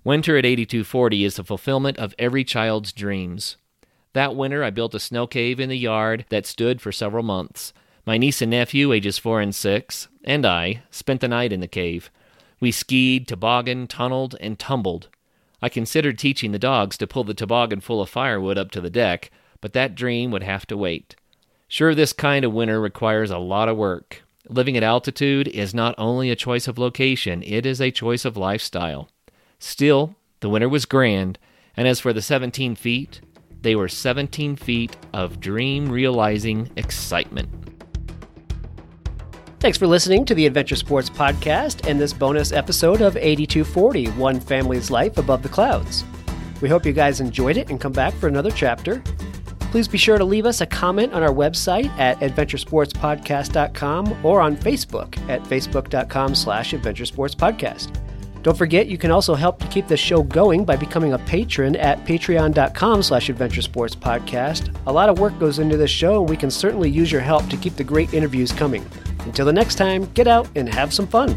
Winter 0.03 0.39
at 0.39 0.47
8240 0.47 1.25
is 1.25 1.37
the 1.37 1.45
fulfillment 1.45 1.99
of 1.99 2.15
every 2.19 2.45
child's 2.45 2.93
dreams. 2.93 3.57
That 4.15 4.35
winter, 4.35 4.65
I 4.65 4.71
built 4.71 4.95
a 4.95 5.01
snow 5.01 5.27
cave 5.27 5.61
in 5.61 5.69
the 5.69 5.77
yard 5.77 6.25
that 6.31 6.47
stood 6.47 6.81
for 6.81 6.91
several 6.93 7.23
months. 7.23 7.75
My 8.09 8.17
niece 8.17 8.41
and 8.41 8.53
nephew, 8.53 8.91
ages 8.95 9.19
four 9.19 9.39
and 9.39 9.55
six, 9.55 10.09
and 10.25 10.47
I 10.47 10.81
spent 10.91 11.21
the 11.21 11.29
night 11.29 11.53
in 11.53 11.61
the 11.61 11.69
cave. 11.69 12.11
We 12.59 12.73
skied, 12.73 13.29
tobogganed, 13.29 13.91
tunneled, 13.91 14.35
and 14.41 14.59
tumbled. 14.59 15.11
I 15.61 15.69
considered 15.69 16.19
teaching 16.19 16.53
the 16.53 16.59
dogs 16.59 16.97
to 16.97 17.07
pull 17.07 17.25
the 17.25 17.35
toboggan 17.35 17.81
full 17.83 18.01
of 18.01 18.09
firewood 18.09 18.57
up 18.57 18.71
to 18.71 18.81
the 18.81 18.89
deck, 18.89 19.31
but 19.61 19.75
that 19.75 19.95
dream 19.95 20.31
would 20.31 20.43
have 20.43 20.67
to 20.69 20.77
wait. 20.79 21.17
Sure, 21.69 21.95
this 21.95 22.15
kind 22.15 22.47
of 22.47 22.55
winter 22.55 22.81
requires 22.81 23.31
a 23.31 23.37
lot 23.37 23.69
of 23.69 23.77
work. 23.77 24.23
Living 24.49 24.79
at 24.79 24.83
altitude 24.83 25.47
is 25.49 25.75
not 25.75 25.95
only 25.99 26.31
a 26.31 26.35
choice 26.35 26.67
of 26.67 26.79
location, 26.79 27.43
it 27.43 27.67
is 27.67 27.79
a 27.79 27.91
choice 27.91 28.25
of 28.25 28.39
lifestyle. 28.39 29.11
Still, 29.59 30.15
the 30.41 30.49
winter 30.49 30.71
was 30.71 30.87
grand, 30.87 31.39
and 31.77 31.87
as 31.87 32.01
for 32.01 32.15
the 32.15 32.23
17 32.23 32.75
feet, 32.75 33.21
they 33.61 33.77
were 33.77 33.87
17 33.87 34.57
feet 34.57 34.97
of 35.13 35.41
dream 35.41 35.91
realizing 35.91 36.71
excitement. 36.75 37.51
Thanks 39.61 39.77
for 39.77 39.89
listening 39.89 40.25
to 40.27 40.37
the 40.37 40.47
Adventure 40.47 40.77
Sports 40.77 41.11
Podcast 41.11 41.89
and 41.89 42.01
this 42.01 42.13
bonus 42.13 42.53
episode 42.53 43.01
of 43.01 43.17
8240 43.17 44.07
One 44.11 44.39
Family's 44.39 44.89
Life 44.89 45.19
Above 45.19 45.43
the 45.43 45.49
Clouds. 45.49 46.05
We 46.61 46.69
hope 46.69 46.87
you 46.87 46.93
guys 46.93 47.21
enjoyed 47.21 47.57
it 47.57 47.69
and 47.69 47.81
come 47.81 47.91
back 47.91 48.15
for 48.15 48.29
another 48.29 48.53
chapter. 48.53 49.03
Please 49.73 49.89
be 49.89 49.99
sure 49.99 50.17
to 50.17 50.25
leave 50.25 50.47
us 50.47 50.61
a 50.61 50.67
comment 50.67 51.13
on 51.13 51.25
our 51.25 51.33
website 51.33 51.89
at 51.99 52.21
adventuresportspodcast.com 52.21 54.25
or 54.25 54.41
on 54.41 54.57
Facebook 54.57 55.19
at 55.29 55.43
facebook.com 55.43 56.37
slash 56.37 56.73
adventuresportspodcast. 56.73 58.01
Don't 58.49 58.57
forget, 58.57 58.87
you 58.87 58.97
can 58.97 59.11
also 59.11 59.35
help 59.35 59.59
to 59.59 59.67
keep 59.67 59.89
the 59.89 59.97
show 59.99 60.23
going 60.23 60.65
by 60.65 60.75
becoming 60.75 61.13
a 61.13 61.19
patron 61.19 61.77
at 61.77 62.03
patreon.com 62.07 63.03
slash 63.03 63.29
adventuresportspodcast. 63.29 64.75
A 64.87 64.91
lot 64.91 65.11
of 65.11 65.19
work 65.19 65.39
goes 65.39 65.59
into 65.59 65.77
this 65.77 65.91
show, 65.91 66.21
and 66.21 66.31
we 66.31 66.35
can 66.35 66.51
certainly 66.51 66.89
use 66.89 67.13
your 67.13 67.21
help 67.21 67.47
to 67.51 67.59
keep 67.59 67.77
the 67.77 67.85
great 67.85 68.15
interviews 68.15 68.51
coming. 68.51 68.87
Until 69.27 69.45
the 69.45 69.53
next 69.53 69.75
time, 69.75 70.11
get 70.15 70.27
out 70.27 70.49
and 70.55 70.67
have 70.67 70.95
some 70.95 71.07
fun. 71.07 71.37